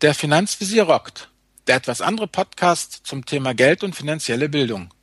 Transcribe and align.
Der 0.00 0.14
Finanzvisier 0.14 0.84
rockt. 0.84 1.28
Der 1.66 1.74
etwas 1.74 2.00
andere 2.00 2.28
Podcast 2.28 3.00
zum 3.02 3.26
Thema 3.26 3.52
Geld 3.52 3.82
und 3.82 3.96
finanzielle 3.96 4.48
Bildung. 4.48 4.94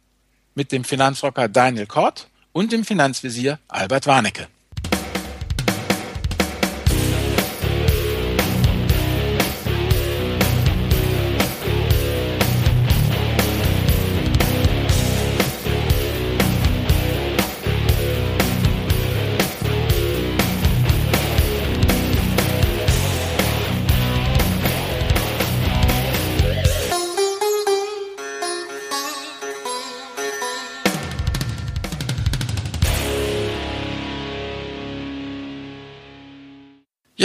Mit 0.53 0.71
dem 0.71 0.85
Finanzrocker 0.85 1.49
Daniel 1.49 1.85
Kort 1.85 2.29
und 2.53 2.71
dem 2.71 2.85
Finanzvisier 2.85 3.59
Albert 3.67 4.07
Warnecke. 4.07 4.47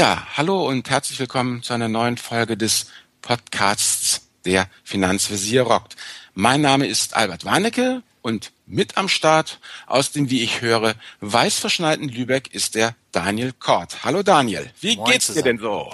Ja, 0.00 0.26
hallo 0.34 0.66
und 0.66 0.88
herzlich 0.88 1.18
willkommen 1.18 1.62
zu 1.62 1.74
einer 1.74 1.90
neuen 1.90 2.16
Folge 2.16 2.56
des 2.56 2.86
Podcasts 3.20 4.22
Der 4.46 4.66
Finanzvisier 4.82 5.60
rockt. 5.60 5.94
Mein 6.32 6.62
Name 6.62 6.86
ist 6.86 7.14
Albert 7.14 7.44
Warnecke 7.44 8.02
und 8.22 8.50
mit 8.64 8.96
am 8.96 9.10
Start 9.10 9.60
aus 9.86 10.10
dem, 10.10 10.30
wie 10.30 10.42
ich 10.42 10.62
höre, 10.62 10.94
weißverschneiten 11.20 12.08
Lübeck 12.08 12.54
ist 12.54 12.76
der 12.76 12.96
Daniel 13.12 13.52
Kort. 13.52 14.02
Hallo 14.02 14.22
Daniel, 14.22 14.72
wie 14.80 14.96
Moin 14.96 15.12
geht's 15.12 15.26
zusammen. 15.26 15.44
dir 15.44 15.50
denn 15.50 15.58
so? 15.58 15.92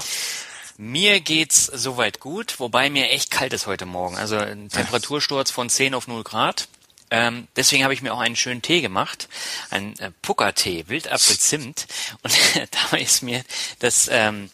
Mir 0.76 1.18
geht's 1.18 1.66
soweit 1.66 2.20
gut, 2.20 2.60
wobei 2.60 2.90
mir 2.90 3.10
echt 3.10 3.32
kalt 3.32 3.52
ist 3.54 3.66
heute 3.66 3.86
Morgen. 3.86 4.16
Also 4.16 4.36
ein 4.36 4.68
Temperatursturz 4.68 5.50
von 5.50 5.68
10 5.68 5.94
auf 5.94 6.06
0 6.06 6.22
Grad. 6.22 6.68
Ähm, 7.10 7.48
deswegen 7.56 7.84
habe 7.84 7.94
ich 7.94 8.02
mir 8.02 8.12
auch 8.12 8.20
einen 8.20 8.36
schönen 8.36 8.62
Tee 8.62 8.80
gemacht, 8.80 9.28
einen 9.70 9.98
äh, 9.98 10.10
Puckertee, 10.22 10.84
Wildapfel-Zimt. 10.88 11.86
Und 12.22 12.34
dabei 12.70 13.02
ist 13.02 13.22
mir 13.22 13.42
das 13.78 14.08
ähm, 14.10 14.50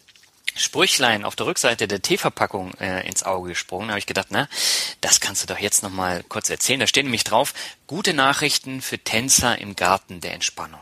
Sprüchlein 0.55 1.25
auf 1.25 1.35
der 1.37 1.47
Rückseite 1.47 1.89
der 1.89 2.03
Teeverpackung 2.03 2.75
äh, 2.75 3.07
ins 3.07 3.23
Auge 3.23 3.51
gesprungen. 3.51 3.89
Da 3.89 3.93
habe 3.93 3.99
ich 3.99 4.07
gedacht, 4.07 4.29
na, 4.31 4.49
das 5.01 5.21
kannst 5.21 5.43
du 5.43 5.47
doch 5.47 5.59
jetzt 5.59 5.83
noch 5.83 5.91
mal 5.91 6.23
kurz 6.29 6.51
erzählen. 6.51 6.81
Da 6.81 6.87
steht 6.87 7.05
nämlich 7.05 7.25
drauf: 7.25 7.55
Gute 7.87 8.13
Nachrichten 8.13 8.83
für 8.83 8.99
Tänzer 8.99 9.59
im 9.59 9.77
Garten 9.77 10.21
der 10.21 10.35
Entspannung. 10.35 10.81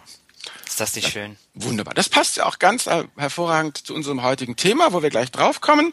Ist 0.66 0.80
das 0.80 0.94
nicht 0.94 1.06
ja, 1.06 1.10
schön? 1.10 1.36
Wunderbar. 1.54 1.94
Das 1.94 2.08
passt 2.08 2.36
ja 2.36 2.46
auch 2.46 2.58
ganz 2.58 2.86
äh, 2.86 3.04
hervorragend 3.16 3.76
zu 3.76 3.94
unserem 3.94 4.22
heutigen 4.22 4.56
Thema, 4.56 4.92
wo 4.92 5.02
wir 5.02 5.10
gleich 5.10 5.30
draufkommen. 5.30 5.92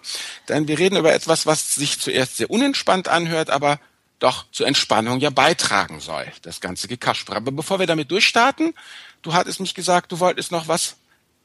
Denn 0.50 0.68
wir 0.68 0.80
reden 0.80 0.98
über 0.98 1.14
etwas, 1.14 1.46
was 1.46 1.76
sich 1.76 2.00
zuerst 2.00 2.38
sehr 2.38 2.50
unentspannt 2.50 3.08
anhört, 3.08 3.50
aber 3.50 3.80
doch 4.20 4.46
zur 4.52 4.68
Entspannung 4.68 5.20
ja 5.20 5.30
beitragen 5.30 6.00
soll, 6.00 6.26
das 6.42 6.62
ganze 6.62 6.88
Gekasper. 6.88 7.36
Aber 7.36 7.52
bevor 7.52 7.80
wir 7.80 7.88
damit 7.88 8.12
durchstarten, 8.12 8.74
du 9.22 9.34
hattest 9.34 9.60
mich 9.60 9.74
gesagt, 9.74 10.12
du 10.12 10.20
wolltest 10.20 10.52
noch 10.52 10.68
was 10.68 10.96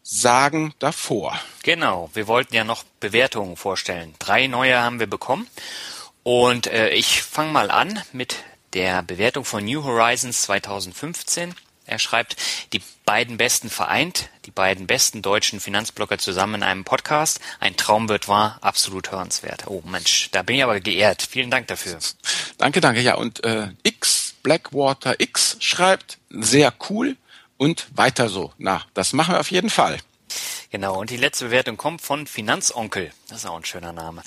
sagen 0.02 0.74
davor. 0.78 1.38
Genau, 1.62 2.10
wir 2.14 2.26
wollten 2.26 2.54
ja 2.54 2.64
noch 2.64 2.84
Bewertungen 3.00 3.56
vorstellen. 3.56 4.14
Drei 4.18 4.46
neue 4.46 4.80
haben 4.80 4.98
wir 5.00 5.06
bekommen. 5.06 5.46
Und 6.22 6.66
äh, 6.66 6.90
ich 6.90 7.22
fange 7.22 7.52
mal 7.52 7.70
an 7.70 8.00
mit 8.12 8.36
der 8.74 9.02
Bewertung 9.02 9.44
von 9.44 9.64
New 9.64 9.84
Horizons 9.84 10.42
2015. 10.42 11.54
Er 11.84 11.98
schreibt, 11.98 12.36
die 12.72 12.80
beiden 13.04 13.36
Besten 13.36 13.68
vereint, 13.68 14.28
die 14.46 14.52
beiden 14.52 14.86
besten 14.86 15.20
deutschen 15.20 15.60
Finanzblocker 15.60 16.18
zusammen 16.18 16.56
in 16.56 16.62
einem 16.62 16.84
Podcast. 16.84 17.40
Ein 17.58 17.76
Traum 17.76 18.08
wird 18.08 18.28
wahr, 18.28 18.58
absolut 18.60 19.10
hörenswert. 19.10 19.66
Oh 19.66 19.82
Mensch, 19.84 20.28
da 20.30 20.42
bin 20.42 20.56
ich 20.56 20.62
aber 20.62 20.80
geehrt. 20.80 21.22
Vielen 21.22 21.50
Dank 21.50 21.66
dafür. 21.66 21.98
Danke, 22.62 22.80
danke. 22.80 23.00
Ja, 23.00 23.16
und 23.16 23.42
äh, 23.42 23.70
X, 23.82 24.34
Blackwater 24.44 25.18
X 25.18 25.56
schreibt, 25.58 26.18
sehr 26.30 26.72
cool 26.88 27.16
und 27.56 27.88
weiter 27.96 28.28
so. 28.28 28.52
Na, 28.56 28.82
das 28.94 29.12
machen 29.14 29.34
wir 29.34 29.40
auf 29.40 29.50
jeden 29.50 29.68
Fall. 29.68 29.98
Genau, 30.70 31.00
und 31.00 31.10
die 31.10 31.16
letzte 31.16 31.46
Bewertung 31.46 31.76
kommt 31.76 32.02
von 32.02 32.28
Finanzonkel. 32.28 33.10
Das 33.28 33.38
ist 33.38 33.46
auch 33.46 33.56
ein 33.56 33.64
schöner 33.64 33.92
Name. 33.92 34.22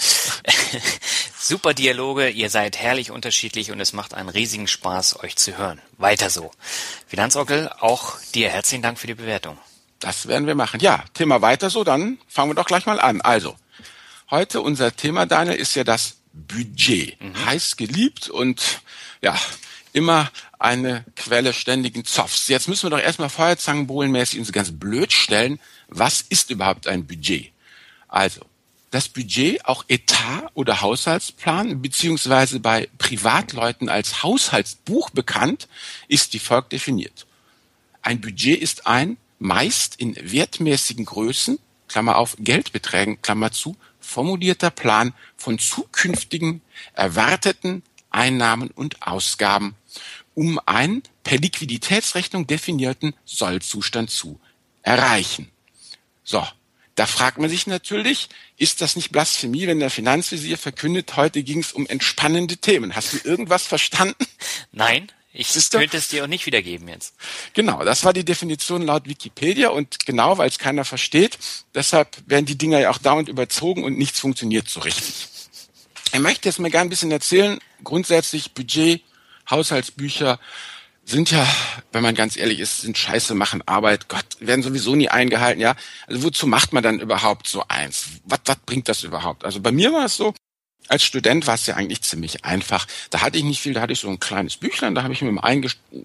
Super 1.40 1.74
Dialoge, 1.74 2.28
ihr 2.28 2.50
seid 2.50 2.78
herrlich 2.78 3.09
unterschiedlich 3.09 3.72
und 3.72 3.80
es 3.80 3.94
macht 3.94 4.14
einen 4.14 4.28
riesigen 4.28 4.68
Spaß, 4.68 5.24
euch 5.24 5.38
zu 5.38 5.58
hören. 5.58 5.82
Weiter 5.98 6.30
so. 6.30 6.52
Finanzonkel, 7.08 7.72
auch 7.80 8.20
dir 8.34 8.50
herzlichen 8.50 8.82
Dank 8.82 9.00
für 9.00 9.08
die 9.08 9.16
Bewertung. 9.16 9.58
Das 10.02 10.28
werden 10.28 10.46
wir 10.46 10.56
machen. 10.56 10.82
Ja, 10.82 11.06
Thema 11.14 11.42
weiter 11.42 11.70
so, 11.70 11.86
dann 11.86 12.18
fangen 12.28 12.50
wir 12.52 12.56
doch 12.56 12.68
gleich 12.68 12.86
mal 12.86 13.00
an. 13.00 13.22
Also, 13.22 13.56
heute 14.30 14.59
unser 14.59 14.94
Thema, 14.94 15.26
Daniel, 15.26 15.56
ist 15.56 15.74
ja 15.76 15.86
das 15.86 16.18
Budget. 16.35 17.22
Mhm. 17.22 17.46
Heiß 17.46 17.78
geliebt 17.78 18.29
und 18.29 18.81
ja, 19.22 19.35
immer 19.94 20.31
eine 20.59 21.06
Quelle 21.16 21.53
ständigen 21.53 22.06
Zoffs. 22.06 22.47
Jetzt 22.47 22.68
müssen 22.68 22.84
wir 22.84 22.97
doch 22.97 23.03
erstmal 23.03 23.29
Feuerzangenbohlenmäßig 23.29 24.40
uns 24.40 24.51
ganz 24.51 24.72
blöd 24.72 25.13
stellen 25.13 25.59
was 25.88 26.22
ist 26.22 26.50
überhaupt 26.50 26.88
ein 26.88 27.06
Budget? 27.06 27.51
Also, 28.07 28.41
das 28.91 29.09
Budget, 29.09 29.66
auch 29.66 29.84
Etat 29.88 30.50
oder 30.53 30.81
Haushaltsplan, 30.81 31.81
beziehungsweise 31.81 32.59
bei 32.59 32.88
Privatleuten 32.97 33.90
als 33.90 34.23
Haushaltsbuch 34.23 35.09
bekannt, 35.09 35.67
ist 36.07 36.34
wie 36.34 36.40
folgt 36.40 36.72
definiert. 36.72 37.25
Ein 38.02 38.22
Budget 38.22 38.62
ist 38.62 38.88
ein 38.88 39.17
meist 39.40 39.96
in 40.00 40.16
wertmäßigen 40.16 41.06
Größen, 41.06 41.59
Klammer 41.88 42.17
auf, 42.17 42.38
Geldbeträgen, 42.40 43.22
Klammer 43.22 43.52
zu, 43.52 43.75
formulierter 44.06 44.70
Plan 44.70 45.14
von 45.36 45.60
zukünftigen 45.60 46.62
erwarteten 46.94 47.84
Einnahmen 48.10 48.72
und 48.72 49.02
Ausgaben, 49.02 49.76
um 50.34 50.60
einen 50.66 51.04
per 51.24 51.38
Liquiditätsrechnung 51.38 52.48
definierten 52.48 53.14
Sollzustand 53.26 54.10
zu 54.10 54.40
erreichen. 54.84 55.50
So, 56.24 56.46
da 56.96 57.06
fragt 57.06 57.40
man 57.40 57.50
sich 57.50 57.68
natürlich, 57.68 58.30
ist 58.58 58.80
das 58.80 58.96
nicht 58.96 59.12
Blasphemie, 59.12 59.68
wenn 59.68 59.80
der 59.80 59.90
Finanzvisier 59.90 60.58
verkündet, 60.58 61.18
heute 61.18 61.44
ging 61.44 61.60
es 61.60 61.74
um 61.74 61.86
entspannende 61.88 62.58
Themen. 62.58 62.96
Hast 62.96 63.14
du 63.14 63.18
irgendwas 63.28 63.68
verstanden? 63.68 64.26
Nein, 64.72 65.12
ich 65.38 65.69
könnte 65.69 65.97
es 65.97 66.07
dir 66.07 66.23
auch 66.23 66.28
nicht 66.28 66.46
wiedergeben 66.46 66.88
jetzt. 66.88 67.13
Genau, 67.53 67.84
das 67.84 68.06
war 68.06 68.13
die 68.13 68.23
Definition 68.23 68.81
laut 68.81 69.07
Wikipedia 69.07 69.69
und 69.69 70.06
genau, 70.06 70.38
weil 70.38 70.47
es 70.47 70.57
keiner 70.57 70.85
versteht, 70.85 71.38
deshalb 71.73 72.18
werden 72.25 72.46
die 72.46 72.57
Dinger 72.57 72.79
ja 72.79 72.90
auch 72.90 72.97
dauernd 72.97 73.28
überzogen 73.28 73.84
und 73.84 73.97
nichts 73.97 74.19
funktioniert 74.19 74.69
so 74.69 74.79
richtig. 74.79 75.28
Ich 76.13 76.19
möchte 76.19 76.47
jetzt 76.47 76.59
mal 76.59 76.72
gerne 76.72 76.88
ein 76.88 76.90
bisschen 76.90 77.12
erzählen, 77.12 77.59
grundsätzlich 77.84 78.53
Budget, 78.53 79.01
Haushaltsbücher, 79.50 80.40
sind 81.03 81.29
ja, 81.31 81.46
wenn 81.91 82.02
man 82.02 82.16
ganz 82.16 82.38
ehrlich 82.38 82.59
ist, 82.59 82.81
sind 82.81 82.97
Scheiße, 82.97 83.35
machen 83.35 83.62
Arbeit, 83.67 84.07
Gott, 84.07 84.25
werden 84.40 84.63
sowieso 84.63 84.96
nie 84.96 85.09
eingehalten, 85.09 85.62
ja. 85.62 85.75
Also 86.07 86.23
wozu 86.23 86.47
macht 86.47 86.73
man 86.73 86.81
dann 86.81 87.00
überhaupt 87.00 87.47
so 87.47 87.63
eins? 87.67 88.06
Was, 88.23 88.40
was 88.46 88.57
bringt 88.66 88.90
das 88.90 89.03
überhaupt? 89.03 89.46
Also 89.46 89.59
bei 89.59 89.72
mir 89.72 89.94
war 89.94 90.06
es 90.06 90.16
so, 90.16 90.34
als 90.88 91.03
Student 91.03 91.47
war 91.47 91.56
es 91.56 91.66
ja 91.66 91.75
eigentlich 91.75 92.01
ziemlich 92.01 92.46
einfach. 92.46 92.88
Da 93.09 93.22
hatte 93.22 93.38
ich 93.38 93.44
nicht 93.44 93.62
viel, 93.62 93.73
da 93.73 93.81
hatte 93.81 93.94
ich 93.94 94.00
so 94.00 94.09
ein 94.09 94.19
kleines 94.19 94.57
Büchlein, 94.57 94.96
da 94.96 95.03
habe 95.03 95.13
ich 95.13 95.22
mir 95.22 95.31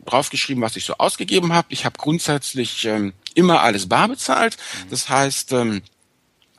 draufgeschrieben, 0.06 0.62
was 0.62 0.76
ich 0.76 0.84
so 0.84 0.94
ausgegeben 0.94 1.52
habe. 1.52 1.68
Ich 1.70 1.84
habe 1.84 1.98
grundsätzlich 1.98 2.84
ähm, 2.84 3.12
immer 3.34 3.62
alles 3.62 3.88
bar 3.88 4.08
bezahlt. 4.08 4.56
Das 4.91 5.08
heißt, 5.08 5.52
ähm, 5.52 5.82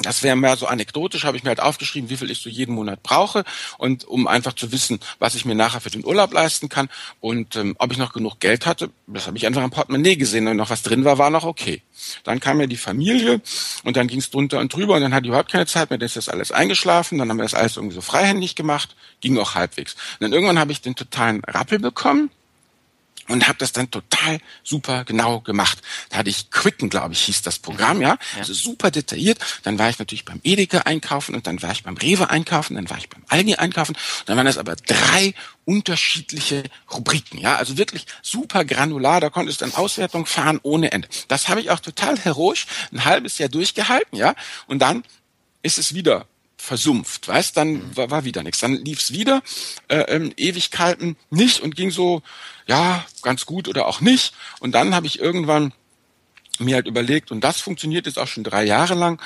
das 0.05 0.23
wäre 0.23 0.35
mehr 0.35 0.57
so 0.57 0.67
anekdotisch, 0.67 1.23
habe 1.23 1.37
ich 1.37 1.43
mir 1.43 1.49
halt 1.49 1.59
aufgeschrieben, 1.59 2.09
wie 2.09 2.17
viel 2.17 2.31
ich 2.31 2.39
so 2.39 2.49
jeden 2.49 2.75
Monat 2.75 3.03
brauche 3.03 3.43
und 3.77 4.05
um 4.05 4.27
einfach 4.27 4.53
zu 4.53 4.71
wissen, 4.71 4.99
was 5.19 5.35
ich 5.35 5.45
mir 5.45 5.55
nachher 5.55 5.81
für 5.81 5.89
den 5.89 6.05
Urlaub 6.05 6.33
leisten 6.33 6.69
kann 6.69 6.89
und 7.19 7.55
ähm, 7.55 7.75
ob 7.79 7.91
ich 7.91 7.97
noch 7.97 8.13
genug 8.13 8.39
Geld 8.39 8.65
hatte, 8.65 8.89
das 9.07 9.27
habe 9.27 9.37
ich 9.37 9.45
einfach 9.45 9.63
im 9.63 9.71
Portemonnaie 9.71 10.15
gesehen 10.15 10.47
und 10.47 10.57
noch 10.57 10.69
was 10.69 10.83
drin 10.83 11.05
war, 11.05 11.17
war 11.17 11.29
noch 11.29 11.45
okay. 11.45 11.81
Dann 12.23 12.39
kam 12.39 12.59
ja 12.59 12.67
die 12.67 12.77
Familie 12.77 13.41
und 13.83 13.97
dann 13.97 14.07
ging 14.07 14.19
es 14.19 14.29
drunter 14.29 14.59
und 14.59 14.73
drüber 14.73 14.95
und 14.95 15.01
dann 15.01 15.13
hatte 15.13 15.25
ich 15.25 15.29
überhaupt 15.29 15.51
keine 15.51 15.67
Zeit 15.67 15.89
mehr, 15.89 15.99
dann 15.99 16.05
ist 16.05 16.17
das 16.17 16.29
alles 16.29 16.51
eingeschlafen, 16.51 17.17
dann 17.17 17.29
haben 17.29 17.37
wir 17.37 17.43
das 17.43 17.53
alles 17.53 17.77
irgendwie 17.77 17.95
so 17.95 18.01
freihändig 18.01 18.55
gemacht, 18.55 18.95
ging 19.21 19.37
auch 19.37 19.55
halbwegs. 19.55 19.93
Und 19.93 20.21
dann 20.21 20.33
irgendwann 20.33 20.59
habe 20.59 20.71
ich 20.71 20.81
den 20.81 20.95
totalen 20.95 21.43
Rappel 21.45 21.79
bekommen 21.79 22.31
und 23.27 23.47
habe 23.47 23.57
das 23.59 23.71
dann 23.71 23.89
total 23.91 24.39
super 24.63 25.03
genau 25.05 25.39
gemacht. 25.39 25.79
Da 26.09 26.17
hatte 26.17 26.29
ich 26.29 26.49
Quicken, 26.49 26.89
glaube 26.89 27.13
ich, 27.13 27.21
hieß 27.21 27.41
das 27.41 27.59
Programm, 27.59 28.01
ja? 28.01 28.09
ja. 28.09 28.17
Also 28.37 28.53
super 28.53 28.91
detailliert. 28.91 29.39
Dann 29.63 29.79
war 29.79 29.89
ich 29.89 29.99
natürlich 29.99 30.25
beim 30.25 30.39
Edeka 30.43 30.79
einkaufen 30.79 31.35
und 31.35 31.47
dann 31.47 31.61
war 31.61 31.71
ich 31.71 31.83
beim 31.83 31.97
Rewe 31.97 32.29
einkaufen, 32.29 32.75
dann 32.75 32.89
war 32.89 32.97
ich 32.97 33.09
beim 33.09 33.23
Aldi 33.27 33.55
einkaufen. 33.55 33.95
Dann 34.25 34.37
waren 34.37 34.45
das 34.45 34.57
aber 34.57 34.75
drei 34.75 35.33
unterschiedliche 35.65 36.63
Rubriken, 36.91 37.37
ja? 37.37 37.55
Also 37.55 37.77
wirklich 37.77 38.05
super 38.21 38.65
granular. 38.65 39.21
Da 39.21 39.29
konntest 39.29 39.61
du 39.61 39.65
dann 39.65 39.75
Auswertung 39.75 40.25
fahren 40.25 40.59
ohne 40.63 40.91
Ende. 40.91 41.07
Das 41.27 41.47
habe 41.47 41.61
ich 41.61 41.69
auch 41.69 41.79
total 41.79 42.17
heroisch 42.17 42.65
ein 42.91 43.05
halbes 43.05 43.37
Jahr 43.37 43.49
durchgehalten, 43.49 44.17
ja? 44.17 44.35
Und 44.67 44.79
dann 44.79 45.03
ist 45.61 45.77
es 45.77 45.93
wieder 45.93 46.25
versumpft, 46.61 47.27
weißt, 47.27 47.57
dann 47.57 47.73
mhm. 47.73 47.97
war, 47.97 48.11
war 48.11 48.23
wieder 48.23 48.43
nichts. 48.43 48.59
Dann 48.59 48.73
lief's 48.73 49.11
wieder 49.11 49.41
äh, 49.87 50.01
ähm, 50.01 50.31
Ewigkeiten 50.37 51.17
nicht 51.31 51.59
und 51.59 51.75
ging 51.75 51.89
so, 51.89 52.21
ja, 52.67 53.03
ganz 53.23 53.47
gut 53.47 53.67
oder 53.67 53.87
auch 53.87 53.99
nicht. 53.99 54.35
Und 54.59 54.73
dann 54.73 54.93
habe 54.93 55.07
ich 55.07 55.19
irgendwann 55.19 55.73
mir 56.59 56.75
halt 56.75 56.85
überlegt, 56.85 57.31
und 57.31 57.41
das 57.41 57.59
funktioniert 57.59 58.05
jetzt 58.05 58.19
auch 58.19 58.27
schon 58.27 58.43
drei 58.43 58.63
Jahre 58.63 58.93
lang, 58.93 59.19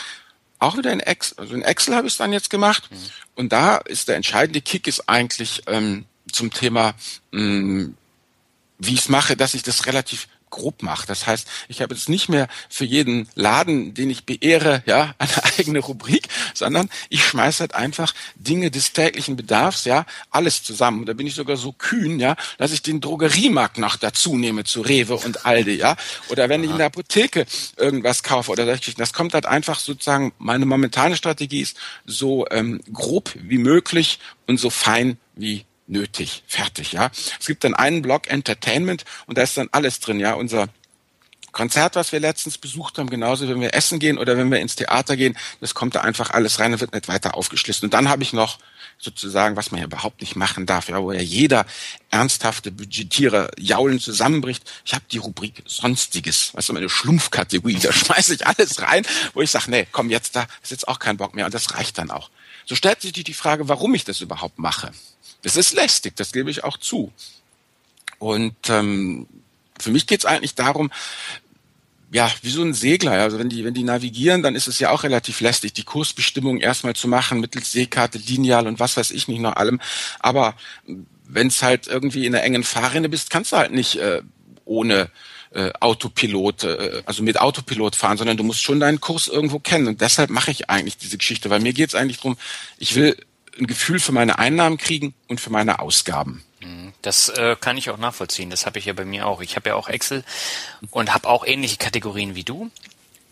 auch 0.60 0.78
wieder 0.78 0.94
in 0.94 1.02
Excel, 1.02 1.38
also 1.38 1.54
in 1.56 1.62
Excel 1.62 1.96
habe 1.96 2.08
ich 2.08 2.14
es 2.14 2.18
dann 2.18 2.32
jetzt 2.32 2.50
gemacht. 2.50 2.90
Mhm. 2.90 2.98
Und 3.36 3.52
da 3.52 3.78
ist 3.78 4.08
der 4.08 4.16
entscheidende 4.16 4.62
Kick 4.62 4.88
ist 4.88 5.10
eigentlich 5.10 5.64
ähm, 5.68 6.06
zum 6.32 6.52
Thema, 6.52 6.96
mh, 7.32 7.42
mm, 7.42 7.98
wie 8.80 8.94
ich 8.94 9.02
es 9.02 9.10
mache, 9.10 9.36
dass 9.36 9.54
ich 9.54 9.64
das 9.64 9.86
relativ 9.88 10.30
grob 10.50 10.84
mache. 10.84 11.06
Das 11.08 11.28
heißt, 11.28 11.48
ich 11.68 11.82
habe 11.82 11.94
jetzt 11.94 12.10
nicht 12.10 12.30
mehr 12.30 12.48
für 12.70 12.86
jeden 12.86 13.28
Laden, 13.36 13.94
den 13.94 14.10
ich 14.10 14.26
beehre, 14.26 14.84
ja, 14.86 15.14
eine 15.18 15.44
eigene 15.58 15.80
Rubrik, 15.80 16.28
sondern 16.54 16.90
ich 17.10 17.24
schmeiße 17.26 17.62
halt 17.62 17.76
einfach 17.76 18.14
Dinge 18.36 18.72
des 18.72 18.94
täglichen 18.94 19.36
Bedarfs, 19.36 19.86
ja, 19.86 20.06
alles 20.30 20.64
zusammen. 20.64 21.02
Und 21.02 21.06
da 21.08 21.14
bin 21.14 21.28
ich 21.28 21.36
sogar 21.36 21.58
so 21.58 21.72
kühn, 21.74 22.20
ja, 22.20 22.36
dass 22.58 22.72
ich 22.72 22.82
den 22.82 23.02
Drogeriemarkt 23.02 23.78
noch 23.78 23.98
dazu 23.98 24.38
nehme 24.38 24.64
zu 24.64 24.82
Rewe 24.82 25.16
und 25.16 25.46
Aldi, 25.46 25.76
ja. 25.76 25.96
Oder 26.30 26.50
wenn 26.50 26.64
ich 26.64 26.72
in 26.72 26.78
der 26.78 26.88
Apotheke 26.88 27.46
irgendwas 27.78 28.24
kaufe 28.24 28.52
oder 28.52 28.66
solche 28.66 28.94
Das 28.94 29.14
kommt 29.14 29.34
halt 29.34 29.46
einfach 29.46 29.80
sozusagen, 29.80 30.34
meine 30.38 30.66
momentane 30.66 31.16
Strategie 31.16 31.62
ist 31.62 31.78
so 32.06 32.46
ähm, 32.52 32.82
grob 32.92 33.32
wie 33.36 33.58
möglich 33.58 34.20
und 34.48 34.60
so 34.60 34.70
fein 34.70 35.18
wie 35.36 35.66
nötig. 35.88 36.44
Fertig, 36.48 36.94
ja. 36.94 37.12
Es 37.40 37.46
gibt 37.46 37.64
dann 37.64 37.74
einen 37.74 38.02
Block 38.02 38.28
Entertainment 38.28 39.06
und 39.28 39.38
da 39.38 39.44
ist 39.44 39.58
dann 39.58 39.70
alles 39.72 40.00
drin, 40.00 40.20
ja. 40.20 40.34
Unser 40.34 40.70
Konzert, 41.56 41.96
was 41.96 42.12
wir 42.12 42.20
letztens 42.20 42.58
besucht 42.58 42.98
haben, 42.98 43.10
genauso 43.10 43.48
wenn 43.48 43.62
wir 43.62 43.74
essen 43.74 43.98
gehen 43.98 44.18
oder 44.18 44.38
wenn 44.38 44.52
wir 44.52 44.60
ins 44.60 44.76
Theater 44.76 45.16
gehen, 45.16 45.38
das 45.62 45.74
kommt 45.74 45.96
da 45.96 46.02
einfach 46.02 46.32
alles 46.32 46.60
rein 46.60 46.74
und 46.74 46.82
wird 46.82 46.94
nicht 46.94 47.08
weiter 47.08 47.36
aufgeschlüsselt. 47.36 47.86
Und 47.86 47.94
dann 47.94 48.10
habe 48.10 48.24
ich 48.24 48.34
noch 48.34 48.60
sozusagen, 48.98 49.56
was 49.56 49.72
man 49.72 49.80
ja 49.80 49.86
überhaupt 49.86 50.20
nicht 50.20 50.36
machen 50.36 50.66
darf, 50.66 50.90
ja, 50.90 51.02
wo 51.02 51.14
ja 51.14 51.22
jeder 51.22 51.66
ernsthafte 52.10 52.72
Budgetierer 52.72 53.52
jaulen 53.58 54.02
zusammenbricht. 54.02 54.70
Ich 54.84 54.94
habe 54.94 55.06
die 55.10 55.18
Rubrik 55.18 55.64
Sonstiges, 55.66 56.54
weißt 56.56 56.70
du, 56.70 56.74
meine 56.74 56.90
Schlumpfkategorie, 56.90 57.80
da 57.80 57.94
schmeiße 57.94 58.34
ich 58.36 58.46
alles 58.46 58.82
rein, 58.82 59.06
wo 59.34 59.42
ich 59.42 59.52
sage, 59.52 59.72
nee, 59.72 59.88
komm 59.94 60.10
jetzt 60.10 60.36
da, 60.36 60.48
ist 60.62 60.72
jetzt 60.72 60.90
auch 60.90 61.00
kein 61.00 61.16
Bock 61.16 61.36
mehr 61.36 61.46
und 61.46 61.54
das 61.54 61.74
reicht 61.74 61.98
dann 61.98 62.12
auch. 62.12 62.30
So 62.66 62.76
stellt 62.76 63.02
sich 63.02 63.14
die 63.14 63.34
Frage, 63.34 63.70
warum 63.70 63.94
ich 63.96 64.04
das 64.04 64.20
überhaupt 64.20 64.60
mache. 64.60 64.92
Das 65.46 65.58
ist 65.58 65.74
lästig, 65.74 66.16
das 66.16 66.32
gebe 66.32 66.50
ich 66.50 66.64
auch 66.64 66.76
zu. 66.78 67.14
Und 68.18 68.56
ähm, 68.68 69.28
für 69.80 69.92
mich 69.92 70.08
geht 70.08 70.22
es 70.22 70.26
eigentlich 70.26 70.56
darum, 70.56 70.92
ja, 72.12 72.32
wie 72.42 72.50
so 72.50 72.64
ein 72.64 72.74
Segler. 72.74 73.12
Also 73.12 73.38
wenn 73.38 73.50
die, 73.50 73.64
wenn 73.64 73.76
die 73.76 73.84
navigieren, 73.84 74.42
dann 74.42 74.56
ist 74.56 74.68
es 74.68 74.80
ja 74.80 74.90
auch 74.90 75.04
relativ 75.04 75.42
lästig, 75.42 75.74
die 75.74 75.84
Kursbestimmung 75.84 76.62
erstmal 76.62 76.96
zu 76.96 77.08
machen, 77.08 77.42
mittels 77.42 77.72
Seekarte, 77.72 78.18
Lineal 78.18 78.66
und 78.66 78.80
was 78.80 78.98
weiß 78.98 79.12
ich 79.12 79.28
nicht 79.28 79.40
noch 79.40 79.56
allem. 79.56 79.80
Aber 80.20 80.56
wenn 81.28 81.46
es 81.46 81.62
halt 81.62 81.86
irgendwie 81.86 82.26
in 82.26 82.34
einer 82.34 82.44
engen 82.44 82.64
Fahrrinne 82.64 83.08
bist, 83.08 83.30
kannst 83.30 83.52
du 83.52 83.58
halt 83.58 83.72
nicht 83.72 83.98
äh, 83.98 84.24
ohne 84.66 85.12
äh, 85.52 85.72
Autopilot, 85.80 86.64
äh, 86.64 87.04
also 87.06 87.22
mit 87.22 87.40
Autopilot 87.40 87.96
fahren, 87.96 88.18
sondern 88.18 88.38
du 88.38 88.44
musst 88.44 88.64
schon 88.64 88.80
deinen 88.80 89.00
Kurs 89.00 89.28
irgendwo 89.28 89.60
kennen. 89.60 89.86
Und 89.86 90.02
deshalb 90.02 90.32
mache 90.32 90.50
ich 90.50 90.72
eigentlich 90.72 90.98
diese 90.98 91.20
Geschichte, 91.20 91.52
weil 91.52 91.60
mir 91.60 91.74
geht 91.74 91.90
es 91.90 91.96
eigentlich 91.96 92.20
drum, 92.20 92.36
ich 92.80 92.96
will 92.96 93.16
ein 93.58 93.68
Gefühl 93.68 94.00
für 94.00 94.12
meine 94.12 94.40
Einnahmen 94.40 94.78
kriegen 94.78 95.14
und 95.28 95.40
für 95.40 95.50
meine 95.50 95.80
Ausgaben. 95.80 96.44
Mhm. 96.62 96.94
Das 97.02 97.30
äh, 97.30 97.56
kann 97.60 97.78
ich 97.78 97.90
auch 97.90 97.98
nachvollziehen. 97.98 98.50
Das 98.50 98.66
habe 98.66 98.80
ich 98.80 98.86
ja 98.86 98.94
bei 98.94 99.06
mir 99.06 99.28
auch. 99.28 99.42
Ich 99.42 99.56
habe 99.56 99.70
ja 99.70 99.76
auch 99.76 99.90
Excel 99.90 100.24
und 100.92 101.14
habe 101.14 101.28
auch 101.28 101.46
ähnliche 101.46 101.78
Kategorien 101.78 102.36
wie 102.36 102.44
du. 102.44 102.72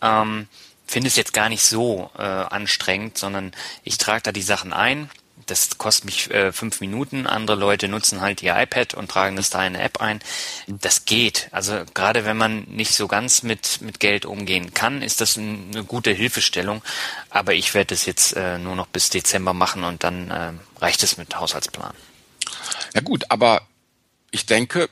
Ähm, 0.01 0.47
Finde 0.85 1.07
es 1.07 1.15
jetzt 1.15 1.33
gar 1.33 1.49
nicht 1.49 1.63
so 1.63 2.11
äh, 2.17 2.21
anstrengend, 2.21 3.17
sondern 3.17 3.53
ich 3.83 3.97
trage 3.97 4.21
da 4.23 4.31
die 4.31 4.41
Sachen 4.41 4.73
ein, 4.73 5.09
das 5.53 5.77
kostet 5.77 6.05
mich 6.05 6.31
äh, 6.31 6.51
fünf 6.51 6.81
Minuten. 6.81 7.27
Andere 7.27 7.55
Leute 7.55 7.87
nutzen 7.87 8.21
halt 8.21 8.41
ihr 8.41 8.55
iPad 8.57 8.95
und 8.95 9.11
tragen 9.11 9.35
das 9.35 9.51
da 9.51 9.59
in 9.59 9.75
eine 9.75 9.83
App 9.83 10.01
ein. 10.01 10.19
Das 10.67 11.05
geht. 11.05 11.47
Also 11.51 11.83
gerade 11.93 12.25
wenn 12.25 12.37
man 12.37 12.63
nicht 12.63 12.95
so 12.95 13.07
ganz 13.07 13.43
mit, 13.43 13.81
mit 13.81 13.99
Geld 13.99 14.25
umgehen 14.25 14.73
kann, 14.73 15.03
ist 15.03 15.21
das 15.21 15.37
ein, 15.37 15.69
eine 15.71 15.83
gute 15.83 16.11
Hilfestellung. 16.11 16.81
Aber 17.29 17.53
ich 17.53 17.73
werde 17.75 17.93
das 17.93 18.05
jetzt 18.05 18.35
äh, 18.35 18.57
nur 18.57 18.75
noch 18.75 18.87
bis 18.87 19.09
Dezember 19.09 19.53
machen 19.53 19.83
und 19.83 20.03
dann 20.03 20.31
äh, 20.31 20.53
reicht 20.81 21.03
es 21.03 21.17
mit 21.17 21.35
Haushaltsplan. 21.35 21.93
Ja 22.95 23.01
gut, 23.01 23.25
aber 23.29 23.61
ich 24.31 24.47
denke, 24.47 24.89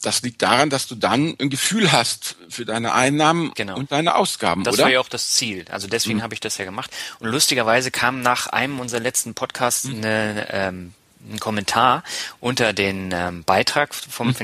das 0.00 0.22
liegt 0.22 0.42
daran, 0.42 0.70
dass 0.70 0.86
du 0.86 0.94
dann 0.94 1.36
ein 1.40 1.50
Gefühl 1.50 1.92
hast 1.92 2.36
für 2.48 2.64
deine 2.64 2.94
Einnahmen 2.94 3.52
genau. 3.54 3.76
und 3.76 3.92
deine 3.92 4.14
Ausgaben, 4.14 4.64
das 4.64 4.74
oder? 4.74 4.84
war 4.84 4.90
ja 4.90 5.00
auch 5.00 5.08
das 5.08 5.30
Ziel. 5.30 5.64
Also 5.70 5.88
deswegen 5.88 6.18
mhm. 6.18 6.22
habe 6.22 6.34
ich 6.34 6.40
das 6.40 6.58
ja 6.58 6.64
gemacht. 6.64 6.90
Und 7.18 7.28
lustigerweise 7.28 7.90
kam 7.90 8.22
nach 8.22 8.46
einem 8.46 8.80
unserer 8.80 9.00
letzten 9.00 9.34
Podcasts 9.34 9.84
mhm. 9.84 9.96
eine, 9.96 10.46
ähm, 10.50 10.94
ein 11.30 11.38
Kommentar 11.38 12.02
unter 12.40 12.72
den 12.72 13.10
ähm, 13.12 13.44
Beitrag 13.44 13.94
vom 13.94 14.28
mhm. 14.28 14.34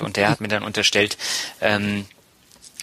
Und 0.00 0.16
der 0.16 0.30
hat 0.30 0.40
mir 0.40 0.48
dann 0.48 0.62
unterstellt, 0.62 1.18
ähm, 1.60 2.06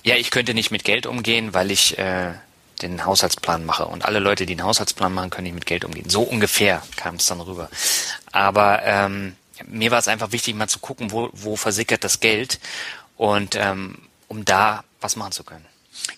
ja, 0.04 0.16
ich 0.16 0.31
könnte 0.31 0.54
nicht 0.54 0.71
mit 0.71 0.83
Geld 0.83 1.06
umgehen, 1.06 1.54
weil 1.54 1.71
ich 1.71 1.98
äh, 1.98 2.33
den 2.81 3.06
Haushaltsplan 3.06 3.66
mache. 3.66 3.86
Und 3.86 4.06
alle 4.06 4.19
Leute, 4.19 4.45
die 4.45 4.54
einen 4.54 4.63
Haushaltsplan 4.63 5.13
machen, 5.13 5.30
können 5.30 5.45
nicht 5.45 5.54
mit 5.54 5.66
Geld 5.66 5.86
umgehen. 5.86 6.10
So 6.10 6.21
ungefähr 6.21 6.81
kam 6.95 7.16
es 7.16 7.25
dann 7.25 7.42
rüber. 7.42 7.69
Aber 8.31 8.81
ähm, 8.83 9.36
mir 9.67 9.91
war 9.91 10.00
es 10.00 10.07
einfach 10.07 10.31
wichtig, 10.31 10.56
mal 10.56 10.67
zu 10.67 10.79
gucken, 10.79 11.11
wo, 11.11 11.29
wo 11.33 11.56
versickert 11.56 12.03
das 12.03 12.19
Geld 12.19 12.59
und 13.17 13.56
ähm, 13.56 13.97
um 14.27 14.45
da 14.45 14.83
was 15.01 15.15
machen 15.15 15.31
zu 15.31 15.44
können. 15.44 15.65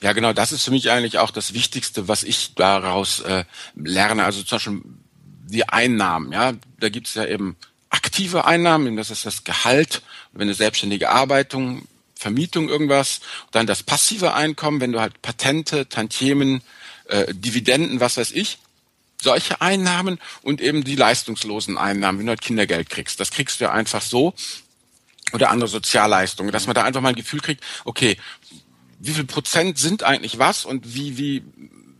Ja, 0.02 0.14
genau, 0.14 0.34
das 0.34 0.52
ist 0.52 0.64
für 0.64 0.72
mich 0.72 0.90
eigentlich 0.92 1.18
auch 1.18 1.32
das 1.32 1.54
Wichtigste, 1.54 2.08
was 2.08 2.24
ich 2.24 2.56
daraus 2.56 3.20
äh, 3.22 3.46
lerne. 3.76 4.24
Also 4.24 4.44
zum 4.44 4.56
Beispiel 4.56 4.82
die 5.48 5.68
Einnahmen, 5.68 6.32
ja, 6.32 6.54
da 6.80 6.90
gibt's 6.90 7.16
ja 7.16 7.26
eben 7.26 7.58
aktive 7.90 8.46
Einnahmen, 8.46 8.96
das 8.96 9.12
ist 9.12 9.26
das 9.26 9.44
Gehalt, 9.44 10.02
wenn 10.32 10.44
eine 10.44 10.54
selbstständige 10.54 11.10
Arbeitung, 11.10 11.88
Vermietung 12.16 12.70
irgendwas, 12.70 13.20
dann 13.52 13.68
das 13.68 13.84
passive 13.84 14.34
Einkommen, 14.34 14.80
wenn 14.80 14.92
du 14.92 15.02
halt 15.02 15.22
Patente, 15.22 15.90
Tantiemen, 15.90 16.62
äh, 17.06 17.34
Dividenden, 17.34 18.00
was 18.00 18.18
weiß 18.18 18.32
ich, 18.32 18.60
solche 19.22 19.62
Einnahmen 19.62 20.20
und 20.42 20.62
eben 20.62 20.84
die 20.84 20.96
leistungslosen 20.96 21.78
Einnahmen, 21.78 22.20
wenn 22.20 22.26
du 22.26 22.32
halt 22.32 22.42
Kindergeld 22.42 22.90
kriegst. 22.90 23.20
Das 23.20 23.32
kriegst 23.32 23.62
du 23.62 23.72
einfach 23.72 24.02
so 24.02 24.34
oder 25.34 25.50
andere 25.50 25.70
Sozialleistungen, 25.70 26.52
dass 26.52 26.66
man 26.66 26.74
da 26.74 26.84
einfach 26.84 27.02
mal 27.02 27.10
ein 27.10 27.16
Gefühl 27.16 27.40
kriegt, 27.40 27.64
okay, 27.86 28.18
wie 29.00 29.12
viel 29.12 29.26
Prozent 29.26 29.78
sind 29.78 30.04
eigentlich 30.04 30.40
was 30.40 30.66
und 30.66 30.94
wie, 30.94 31.18
wie, 31.18 31.44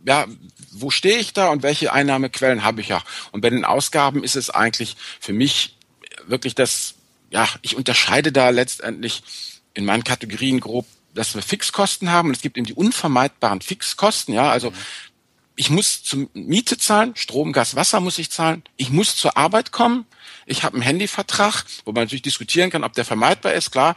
ja, 0.04 0.26
wo 0.72 0.90
stehe 0.90 1.18
ich 1.18 1.32
da 1.32 1.48
und 1.48 1.62
welche 1.62 1.92
Einnahmequellen 1.92 2.64
habe 2.64 2.80
ich 2.80 2.88
ja? 2.88 3.02
Und 3.30 3.40
bei 3.40 3.50
den 3.50 3.64
Ausgaben 3.64 4.22
ist 4.22 4.36
es 4.36 4.50
eigentlich 4.50 4.96
für 5.20 5.32
mich 5.32 5.76
wirklich 6.26 6.54
das, 6.54 6.94
ja, 7.30 7.48
ich 7.62 7.76
unterscheide 7.76 8.32
da 8.32 8.50
letztendlich 8.50 9.22
in 9.74 9.84
meinen 9.84 10.04
Kategorien 10.04 10.60
grob 10.60 10.86
dass 11.14 11.34
wir 11.34 11.42
Fixkosten 11.42 12.10
haben 12.10 12.28
und 12.28 12.36
es 12.36 12.42
gibt 12.42 12.56
eben 12.56 12.66
die 12.66 12.74
unvermeidbaren 12.74 13.60
Fixkosten, 13.60 14.34
ja, 14.34 14.50
also 14.50 14.72
ich 15.56 15.70
muss 15.70 16.02
zum 16.02 16.30
Miete 16.34 16.78
zahlen, 16.78 17.14
Strom, 17.16 17.52
Gas, 17.52 17.76
Wasser 17.76 18.00
muss 18.00 18.18
ich 18.18 18.30
zahlen, 18.30 18.62
ich 18.76 18.90
muss 18.90 19.16
zur 19.16 19.36
Arbeit 19.36 19.72
kommen, 19.72 20.06
ich 20.46 20.64
habe 20.64 20.74
einen 20.74 20.82
Handyvertrag, 20.82 21.64
wo 21.84 21.92
man 21.92 22.04
natürlich 22.04 22.22
diskutieren 22.22 22.70
kann, 22.70 22.84
ob 22.84 22.94
der 22.94 23.04
vermeidbar 23.04 23.52
ist, 23.52 23.70
klar, 23.70 23.96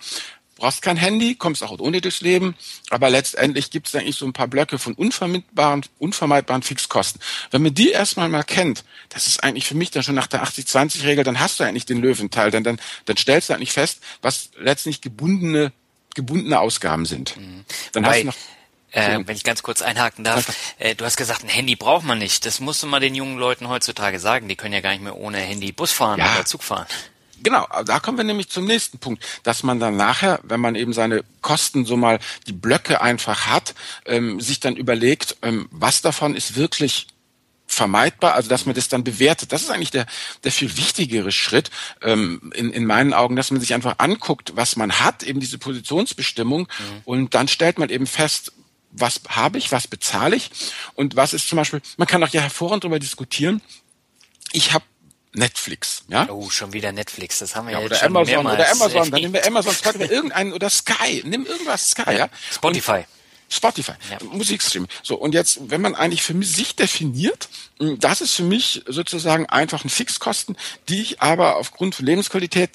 brauchst 0.58 0.82
kein 0.82 0.98
Handy, 0.98 1.36
kommst 1.36 1.64
auch 1.64 1.78
ohne 1.80 2.02
durchs 2.02 2.22
Leben, 2.22 2.56
aber 2.90 3.10
letztendlich 3.10 3.72
gibt 3.72 3.88
es 3.88 3.96
eigentlich 3.96 4.16
so 4.16 4.26
ein 4.26 4.34
paar 4.34 4.48
Blöcke 4.48 4.80
von 4.80 4.94
unvermeidbaren, 4.94 5.86
unvermeidbaren 6.00 6.64
Fixkosten. 6.64 7.22
Wenn 7.52 7.62
man 7.62 7.74
die 7.74 7.92
erstmal 7.92 8.30
mal 8.30 8.44
kennt, 8.44 8.84
das 9.10 9.28
ist 9.28 9.44
eigentlich 9.44 9.66
für 9.66 9.76
mich 9.76 9.92
dann 9.92 10.04
schon 10.04 10.16
nach 10.16 10.28
der 10.28 10.44
80-20-Regel, 10.44 11.24
dann 11.24 11.40
hast 11.40 11.60
du 11.60 11.64
eigentlich 11.64 11.86
den 11.86 12.02
Löwenteil, 12.02 12.52
dann, 12.52 12.64
dann, 12.64 12.80
dann 13.06 13.18
stellst 13.18 13.50
du 13.50 13.54
eigentlich 13.54 13.74
fest, 13.74 14.00
was 14.22 14.50
letztlich 14.58 15.02
gebundene 15.02 15.72
gebundene 16.16 16.60
Ausgaben 16.60 17.06
sind. 17.06 17.38
Mhm. 17.38 17.66
Dann 17.92 18.06
Wobei, 18.06 18.14
hast 18.14 18.22
du 18.22 18.28
noch 18.28 18.36
äh, 18.96 19.20
wenn 19.26 19.36
ich 19.36 19.44
ganz 19.44 19.62
kurz 19.62 19.82
einhaken 19.82 20.24
darf, 20.24 20.56
äh, 20.80 20.96
du 20.96 21.06
hast 21.06 21.18
gesagt, 21.18 21.44
ein 21.44 21.50
Handy 21.50 21.76
braucht 21.76 22.06
man 22.06 22.18
nicht. 22.18 22.46
Das 22.46 22.60
musst 22.60 22.82
du 22.82 22.88
mal 22.88 23.00
den 23.00 23.14
jungen 23.14 23.38
Leuten 23.38 23.68
heutzutage 23.68 24.20
sagen. 24.20 24.48
Die 24.48 24.56
können 24.56 24.74
ja 24.74 24.82
gar 24.82 24.92
nicht 24.92 25.04
mehr 25.04 25.18
ohne 25.18 25.38
Handy 25.38 25.72
Bus 25.72 25.92
fahren 25.92 26.20
ja. 26.20 26.34
oder 26.34 26.46
Zug 26.46 26.64
fahren. 26.64 26.88
Genau, 27.44 27.68
da 27.86 28.00
kommen 28.00 28.18
wir 28.18 28.24
nämlich 28.24 28.50
zum 28.50 28.66
nächsten 28.66 28.98
Punkt, 28.98 29.24
dass 29.44 29.62
man 29.62 29.80
dann 29.80 29.98
nachher, 29.98 30.40
wenn 30.44 30.60
man 30.60 30.74
eben 30.76 30.94
seine 30.94 31.24
Kosten 31.42 31.86
so 31.86 31.98
mal 31.98 32.20
die 32.48 32.54
Blöcke 32.54 33.02
einfach 33.02 33.48
hat, 33.48 33.76
ähm, 34.06 34.40
sich 34.40 34.62
dann 34.62 34.76
überlegt, 34.78 35.38
ähm, 35.42 35.68
was 35.70 36.02
davon 36.02 36.36
ist 36.36 36.56
wirklich 36.56 37.08
vermeidbar, 37.68 38.34
also 38.34 38.50
dass 38.50 38.66
man 38.66 38.76
das 38.76 38.88
dann 38.88 39.04
bewertet. 39.04 39.52
Das 39.52 39.62
ist 39.62 39.70
eigentlich 39.70 39.92
der, 39.92 40.06
der 40.44 40.52
viel 40.52 40.78
wichtigere 40.78 41.32
Schritt 41.32 41.70
ähm, 42.02 42.52
in, 42.56 42.72
in 42.72 42.86
meinen 42.86 43.14
Augen, 43.14 43.36
dass 43.36 43.52
man 43.52 43.60
sich 43.60 43.74
einfach 43.74 43.96
anguckt, 43.98 44.54
was 44.56 44.78
man 44.78 45.00
hat, 45.00 45.24
eben 45.24 45.42
diese 45.42 45.58
Positionsbestimmung 45.58 46.62
mhm. 46.62 47.02
und 47.04 47.36
dann 47.36 47.48
stellt 47.48 47.78
man 47.78 47.90
eben 47.90 48.08
fest, 48.08 48.54
was 49.00 49.22
habe 49.28 49.58
ich, 49.58 49.72
was 49.72 49.88
bezahle 49.88 50.36
ich 50.36 50.50
und 50.96 51.16
was 51.16 51.34
ist 51.34 51.48
zum 51.48 51.58
Beispiel, 51.58 51.82
man 51.98 52.08
kann 52.08 52.24
auch 52.24 52.30
ja 52.30 52.42
hervorragend 52.42 52.84
darüber 52.84 53.00
diskutieren, 53.00 53.62
ich 54.52 54.74
habe 54.74 54.86
Netflix, 55.34 56.04
ja? 56.08 56.30
Oh, 56.30 56.50
schon 56.50 56.74
wieder 56.74 56.92
Netflix, 56.92 57.40
das 57.40 57.56
haben 57.56 57.68
wir 57.68 57.74
ja, 57.74 57.80
ja 57.80 57.86
oder 57.86 57.96
schon 57.98 58.08
Amazon 58.08 58.26
mehrmals. 58.28 58.56
oder 58.56 58.72
Amazon, 58.72 59.12
dann 59.12 59.22
nehmen 59.22 59.34
wir 59.34 59.46
Amazon, 59.46 59.74
Spotify, 59.74 60.06
irgendeinen 60.06 60.54
oder 60.54 60.70
Sky, 60.70 61.24
nimm 61.26 61.46
irgendwas 61.46 61.92
Sky, 61.92 62.04
ja? 62.08 62.12
ja? 62.14 62.30
Spotify. 62.52 62.98
Und 63.00 63.06
Spotify, 63.50 63.94
ja. 64.10 64.18
Musikstream. 64.32 64.88
So, 65.04 65.16
und 65.16 65.34
jetzt, 65.34 65.60
wenn 65.70 65.82
man 65.82 65.96
eigentlich 65.96 66.24
für 66.24 66.42
sich 66.44 66.76
definiert, 66.76 67.48
hm, 67.80 68.00
das 68.00 68.22
ist 68.22 68.34
für 68.34 68.44
mich 68.44 68.84
sozusagen 68.88 69.46
einfach 69.46 69.84
ein 69.84 69.90
Fixkosten, 69.90 70.58
die 70.90 71.02
ich 71.02 71.22
aber 71.22 71.58
aufgrund 71.58 71.96
von 71.96 72.06
Lebensqualität 72.06 72.72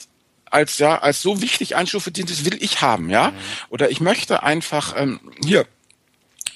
als 0.47 0.79
ja 0.79 0.99
als 0.99 1.23
so 1.23 1.41
wichtig 1.41 1.77
einstufe, 1.77 2.11
das 2.11 2.45
will 2.45 2.59
ich 2.61 2.81
haben, 2.81 3.09
ja? 3.11 3.31
Mhm. 3.31 3.37
Oder 3.71 3.91
ich 3.91 4.01
möchte 4.01 4.43
einfach 4.43 4.95
ähm, 4.97 5.21
hier 5.45 5.67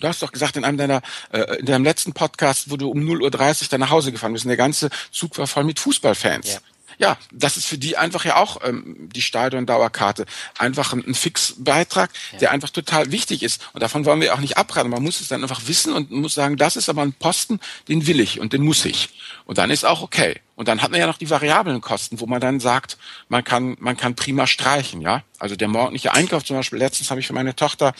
Du 0.01 0.09
hast 0.09 0.23
doch 0.23 0.33
gesagt 0.33 0.57
in 0.57 0.65
einem 0.65 0.79
deiner, 0.79 1.03
äh, 1.33 1.59
in 1.59 1.67
deinem 1.67 1.85
letzten 1.85 2.13
Podcast, 2.13 2.71
wo 2.71 2.77
du 2.77 2.91
um 2.91 3.01
0.30 3.01 3.63
Uhr 3.63 3.69
dann 3.71 3.81
nach 3.81 3.91
Hause 3.91 4.13
gefahren 4.13 4.33
bist, 4.33 4.45
und 4.45 4.49
der 4.49 4.57
ganze 4.57 4.91
Zug 5.11 5.37
war 5.39 5.47
voll 5.47 5.65
mit 5.65 5.81
Fußballfans. 5.81 6.55
Ja. 6.55 6.59
Ja, 6.99 7.17
das 7.33 7.57
ist 7.57 7.67
für 7.67 7.79
die 7.79 7.97
einfach 7.97 8.25
ja 8.25 8.37
auch 8.37 8.61
ähm, 8.65 9.09
die 9.13 9.23
Stadion-Dauerkarte. 9.23 10.27
Einfach 10.59 10.93
ein, 10.93 11.05
ein 11.07 11.15
Fixbeitrag, 11.15 12.11
ja. 12.33 12.39
der 12.39 12.51
einfach 12.51 12.71
total 12.71 13.11
wichtig 13.11 13.43
ist. 13.43 13.67
Und 13.73 13.83
davon 13.83 14.05
wollen 14.05 14.21
wir 14.21 14.35
auch 14.35 14.41
nicht 14.41 14.57
abraten. 14.57 14.91
Man 14.91 15.03
muss 15.03 15.21
es 15.21 15.29
dann 15.29 15.43
einfach 15.43 15.63
wissen 15.67 15.93
und 15.93 16.11
muss 16.11 16.35
sagen, 16.35 16.57
das 16.57 16.77
ist 16.77 16.89
aber 16.89 17.03
ein 17.03 17.13
Posten, 17.13 17.61
den 17.89 18.07
will 18.07 18.21
ich 18.21 18.41
und 18.41 18.53
den 18.53 18.63
muss 18.63 18.85
ich. 18.85 19.11
Und 19.47 19.59
dann 19.59 19.71
ist 19.71 19.85
auch 19.85 20.03
okay. 20.03 20.41
Und 20.57 20.69
dann 20.69 20.83
hat 20.83 20.91
man 20.91 21.01
ja 21.01 21.07
noch 21.07 21.19
die 21.19 21.31
variablen 21.31 21.81
Kosten, 21.81 22.21
wo 22.21 22.27
man 22.27 22.41
dann 22.41 22.61
sagt, 22.61 22.97
man 23.29 23.43
kann, 23.43 23.77
man 23.81 23.97
kann 23.97 24.15
prima 24.15 24.47
streichen, 24.47 25.01
ja. 25.01 25.23
Also 25.39 25.57
der 25.57 25.69
morgendliche 25.69 26.13
Einkauf 26.13 26.45
zum 26.45 26.57
Beispiel. 26.57 26.79
Letztens 26.79 27.11
habe 27.11 27.21
ich 27.21 27.27
für 27.27 27.33
meine 27.33 27.57
Tochter 27.57 27.93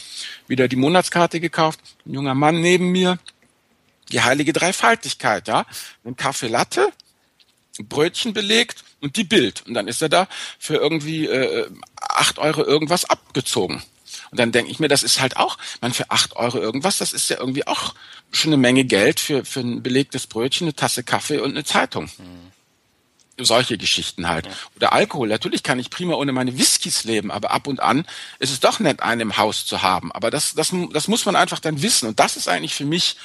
wieder 0.47 0.69
die 0.69 0.77
Monatskarte 0.77 1.41
gekauft. 1.41 1.81
Ein 2.07 2.15
junger 2.15 2.35
Mann 2.35 2.61
neben 2.61 2.93
mir. 2.93 3.19
Die 4.13 4.23
heilige 4.23 4.53
Dreifaltigkeit, 4.53 5.49
ja. 5.49 5.67
Ein 6.05 6.17
Kaffee 6.17 6.47
Latte, 6.49 6.93
Brötchen 7.81 8.33
belegt 8.33 8.85
und 9.01 9.17
die 9.17 9.25
Bild. 9.25 9.63
Und 9.67 9.75
dann 9.75 9.89
ist 9.89 10.01
er 10.03 10.09
da 10.09 10.29
für 10.59 10.77
irgendwie 10.77 11.27
äh, 11.27 11.69
8 12.01 12.39
Euro 12.39 12.63
irgendwas 12.63 13.05
abgezogen. 13.05 13.83
Und 14.31 14.39
dann 14.39 14.53
denke 14.53 14.71
ich 14.71 14.79
mir, 14.81 14.89
das 14.89 15.03
ist 15.03 15.21
halt 15.21 15.37
auch, 15.37 15.59
man 15.81 15.93
für 15.93 16.11
8 16.11 16.37
Euro 16.37 16.59
irgendwas, 16.59 16.99
das 16.99 17.13
ist 17.13 17.31
ja 17.31 17.39
irgendwie 17.39 17.67
auch 17.67 17.95
schon 18.33 18.51
eine 18.51 18.61
Menge 18.61 18.85
Geld 18.85 19.21
für, 19.21 19.45
für 19.45 19.61
ein 19.61 19.83
belegtes 19.83 20.27
Brötchen, 20.27 20.67
eine 20.67 20.75
Tasse 20.75 21.03
Kaffee 21.05 21.39
und 21.39 21.51
eine 21.51 21.65
Zeitung. 21.65 22.05
Mhm. 22.19 22.53
Solche 23.45 23.79
Geschichten 23.79 24.29
halt. 24.29 24.47
Ja. 24.47 24.53
Oder 24.77 24.93
Alkohol. 24.93 25.29
Natürlich 25.29 25.65
kann 25.65 25.81
ich 25.81 25.91
prima 25.91 26.15
ohne 26.15 26.31
meine 26.31 26.57
Whiskys 26.57 27.03
leben, 27.03 27.33
aber 27.33 27.51
ab 27.51 27.67
und 27.67 27.81
an 27.81 28.07
ist 28.39 28.53
es 28.53 28.61
doch 28.61 28.79
nett, 28.79 29.03
einen 29.03 29.23
im 29.23 29.37
Haus 29.37 29.67
zu 29.67 29.83
haben. 29.83 30.13
Aber 30.13 30.31
das, 30.31 30.55
das, 30.55 30.73
das 30.93 31.09
muss 31.09 31.27
man 31.27 31.35
einfach 31.35 31.59
dann 31.59 31.83
wissen. 31.83 32.09
Und 32.09 32.21
das 32.21 32.37
ist 32.37 32.49
eigentlich 32.49 32.75
für 32.77 32.85
mich, 32.85 33.17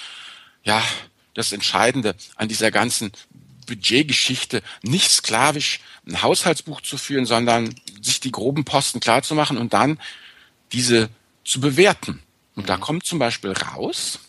ja, 0.64 0.84
das 1.36 1.52
Entscheidende 1.52 2.16
an 2.36 2.48
dieser 2.48 2.72
ganzen 2.72 3.12
Budgetgeschichte 3.70 4.62
nicht 4.82 5.10
sklavisch 5.12 5.80
ein 6.08 6.22
Haushaltsbuch 6.22 6.82
zu 6.82 6.98
führen, 6.98 7.26
sondern 7.26 7.76
sich 8.02 8.20
die 8.20 8.32
groben 8.32 8.66
Posten 8.66 9.00
klar 9.00 9.22
zu 9.22 9.36
machen 9.36 9.58
und 9.58 9.74
dann 9.74 10.00
diese 10.72 11.10
zu 11.44 11.62
bewerten. 11.62 12.22
Und 12.56 12.70
da 12.70 12.78
mhm. 12.78 12.82
kommt 12.82 13.06
zum 13.06 13.20
Beispiel 13.20 13.52
raus, 13.52 14.20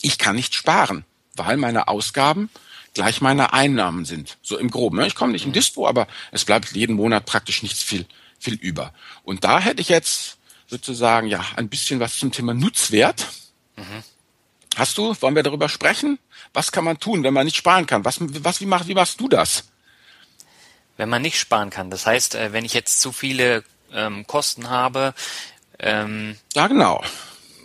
ich 0.00 0.18
kann 0.18 0.36
nicht 0.36 0.54
sparen, 0.54 1.04
weil 1.34 1.56
meine 1.56 1.88
Ausgaben 1.88 2.50
gleich 2.92 3.20
meine 3.20 3.52
Einnahmen 3.52 4.04
sind. 4.04 4.36
So 4.42 4.58
im 4.58 4.70
Groben. 4.70 4.98
Ne? 4.98 5.06
Ich 5.06 5.14
komme 5.14 5.32
nicht 5.32 5.44
in 5.44 5.50
mhm. 5.50 5.54
Dispo, 5.54 5.88
aber 5.88 6.06
es 6.30 6.44
bleibt 6.44 6.76
jeden 6.76 6.94
Monat 6.94 7.26
praktisch 7.26 7.62
nichts 7.62 7.82
viel, 7.82 8.06
viel 8.38 8.54
über. 8.54 8.92
Und 9.24 9.44
da 9.44 9.58
hätte 9.58 9.80
ich 9.80 9.88
jetzt 9.88 10.36
sozusagen 10.66 11.26
ja 11.26 11.44
ein 11.56 11.68
bisschen 11.68 12.00
was 12.00 12.18
zum 12.18 12.30
Thema 12.32 12.54
Nutzwert. 12.54 13.26
Mhm. 13.76 14.04
Hast 14.76 14.98
du, 14.98 15.16
wollen 15.20 15.34
wir 15.34 15.42
darüber 15.42 15.68
sprechen? 15.68 16.18
Was 16.54 16.72
kann 16.72 16.84
man 16.84 16.98
tun, 16.98 17.22
wenn 17.22 17.34
man 17.34 17.44
nicht 17.44 17.56
sparen 17.56 17.86
kann? 17.86 18.04
Was, 18.04 18.18
was, 18.20 18.60
wie, 18.60 18.66
mach, 18.66 18.86
wie 18.86 18.94
machst 18.94 19.20
du 19.20 19.28
das? 19.28 19.64
Wenn 20.96 21.08
man 21.08 21.22
nicht 21.22 21.38
sparen 21.38 21.70
kann, 21.70 21.90
das 21.90 22.06
heißt, 22.06 22.36
äh, 22.36 22.52
wenn 22.52 22.64
ich 22.64 22.72
jetzt 22.72 23.00
zu 23.00 23.10
viele 23.12 23.64
ähm, 23.92 24.26
Kosten 24.26 24.70
habe, 24.70 25.12
ähm, 25.80 26.36
ja 26.54 26.68
genau, 26.68 27.02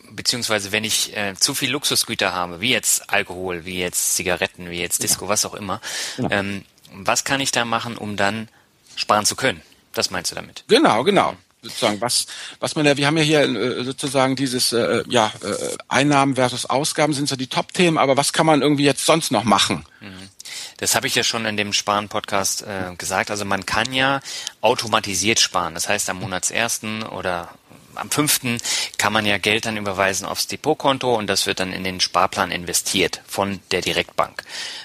beziehungsweise 0.09 0.71
wenn 0.71 0.83
ich 0.83 1.15
äh, 1.15 1.35
zu 1.35 1.53
viel 1.53 1.69
Luxusgüter 1.69 2.33
habe, 2.33 2.59
wie 2.59 2.71
jetzt 2.71 3.07
Alkohol, 3.11 3.65
wie 3.65 3.79
jetzt 3.79 4.15
Zigaretten, 4.15 4.71
wie 4.71 4.79
jetzt 4.79 5.03
Disco, 5.03 5.25
ja. 5.25 5.29
was 5.29 5.45
auch 5.45 5.53
immer, 5.53 5.79
ja. 6.17 6.31
ähm, 6.31 6.65
was 6.91 7.23
kann 7.23 7.39
ich 7.39 7.51
da 7.51 7.65
machen, 7.65 7.97
um 7.97 8.17
dann 8.17 8.49
sparen 8.95 9.25
zu 9.25 9.35
können? 9.35 9.61
Das 9.93 10.09
meinst 10.09 10.31
du 10.31 10.35
damit? 10.35 10.63
Genau, 10.67 11.03
genau 11.03 11.37
sozusagen, 11.61 12.01
was, 12.01 12.27
was 12.59 12.75
man 12.75 12.85
ja, 12.85 12.97
wir 12.97 13.07
haben 13.07 13.17
ja 13.17 13.23
hier 13.23 13.41
äh, 13.41 13.83
sozusagen 13.83 14.35
dieses, 14.35 14.71
äh, 14.73 15.03
ja, 15.07 15.31
äh, 15.43 15.77
Einnahmen 15.87 16.35
versus 16.35 16.65
Ausgaben 16.65 17.13
sind 17.13 17.27
so 17.27 17.35
die 17.35 17.47
Top-Themen, 17.47 17.97
aber 17.97 18.17
was 18.17 18.33
kann 18.33 18.45
man 18.45 18.61
irgendwie 18.61 18.85
jetzt 18.85 19.05
sonst 19.05 19.31
noch 19.31 19.43
machen? 19.43 19.85
Mhm. 19.99 20.29
Das 20.77 20.95
habe 20.95 21.07
ich 21.07 21.15
ja 21.15 21.23
schon 21.23 21.45
in 21.45 21.57
dem 21.57 21.73
Sparen-Podcast 21.73 22.61
äh, 22.61 22.95
gesagt. 22.97 23.31
Also 23.31 23.43
man 23.45 23.65
kann 23.65 23.91
ja 23.91 24.21
automatisiert 24.61 25.39
sparen. 25.39 25.73
Das 25.73 25.89
heißt, 25.89 26.09
am 26.09 26.19
Monatsersten 26.19 27.03
oder 27.03 27.49
am 27.95 28.09
fünften 28.09 28.59
kann 28.97 29.11
man 29.11 29.25
ja 29.25 29.37
Geld 29.37 29.65
dann 29.65 29.75
überweisen 29.77 30.25
aufs 30.25 30.47
Depotkonto 30.47 31.15
und 31.15 31.27
das 31.27 31.45
wird 31.45 31.59
dann 31.59 31.73
in 31.73 31.83
den 31.83 31.99
Sparplan 31.99 32.51
investiert 32.51 33.21
von 33.27 33.59
der 33.71 33.81
Direktbank. 33.81 34.43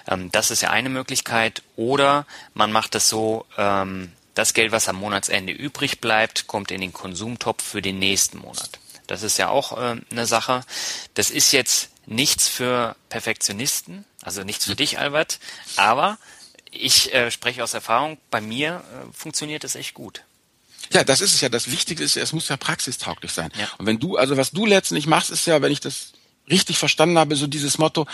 Ähm, 0.08 0.30
das 0.32 0.50
ist 0.50 0.62
ja 0.62 0.70
eine 0.70 0.88
Möglichkeit. 0.88 1.62
Oder 1.76 2.26
man 2.54 2.72
macht 2.72 2.94
es 2.94 3.08
so, 3.08 3.46
ähm, 3.56 4.12
das 4.34 4.54
Geld, 4.54 4.72
was 4.72 4.88
am 4.88 4.96
Monatsende 4.96 5.52
übrig 5.52 6.00
bleibt, 6.00 6.46
kommt 6.46 6.70
in 6.70 6.80
den 6.80 6.92
Konsumtopf 6.92 7.62
für 7.62 7.82
den 7.82 7.98
nächsten 7.98 8.38
Monat. 8.38 8.78
Das 9.06 9.22
ist 9.22 9.38
ja 9.38 9.48
auch 9.48 9.76
äh, 9.78 10.00
eine 10.10 10.26
Sache. 10.26 10.64
Das 11.14 11.30
ist 11.30 11.52
jetzt 11.52 11.90
nichts 12.06 12.48
für 12.48 12.96
Perfektionisten, 13.08 14.04
also 14.22 14.42
nichts 14.42 14.64
für 14.64 14.72
mhm. 14.72 14.76
dich, 14.76 14.98
Albert, 14.98 15.38
aber 15.76 16.18
ich 16.70 17.14
äh, 17.14 17.30
spreche 17.30 17.62
aus 17.62 17.74
Erfahrung, 17.74 18.18
bei 18.30 18.40
mir 18.40 18.82
äh, 18.92 19.12
funktioniert 19.12 19.64
es 19.64 19.74
echt 19.74 19.94
gut. 19.94 20.24
Ja, 20.92 21.04
das 21.04 21.20
ist 21.20 21.34
es 21.34 21.40
ja. 21.40 21.48
Das 21.48 21.70
Wichtige 21.70 22.02
ist, 22.02 22.16
es 22.16 22.32
muss 22.32 22.48
ja 22.48 22.56
praxistauglich 22.56 23.32
sein. 23.32 23.50
Ja. 23.58 23.68
Und 23.78 23.86
wenn 23.86 23.98
du, 23.98 24.16
also 24.16 24.36
was 24.36 24.50
du 24.50 24.66
letztendlich 24.66 25.06
machst, 25.06 25.30
ist 25.30 25.46
ja, 25.46 25.62
wenn 25.62 25.72
ich 25.72 25.80
das 25.80 26.12
richtig 26.50 26.78
verstanden 26.78 27.18
habe, 27.18 27.36
so 27.36 27.46
dieses 27.46 27.78
Motto, 27.78 28.06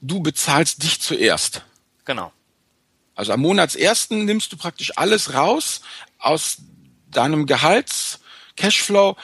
du 0.00 0.20
bezahlst 0.20 0.82
dich 0.82 1.00
zuerst. 1.00 1.62
Genau. 2.04 2.32
Also 3.22 3.34
am 3.34 3.40
Monatsersten 3.40 4.24
nimmst 4.24 4.52
du 4.52 4.56
praktisch 4.56 4.90
alles 4.96 5.32
raus 5.32 5.80
aus 6.18 6.56
deinem 7.08 7.46
Gehalts, 7.46 8.18
Cashflow, 8.56 9.16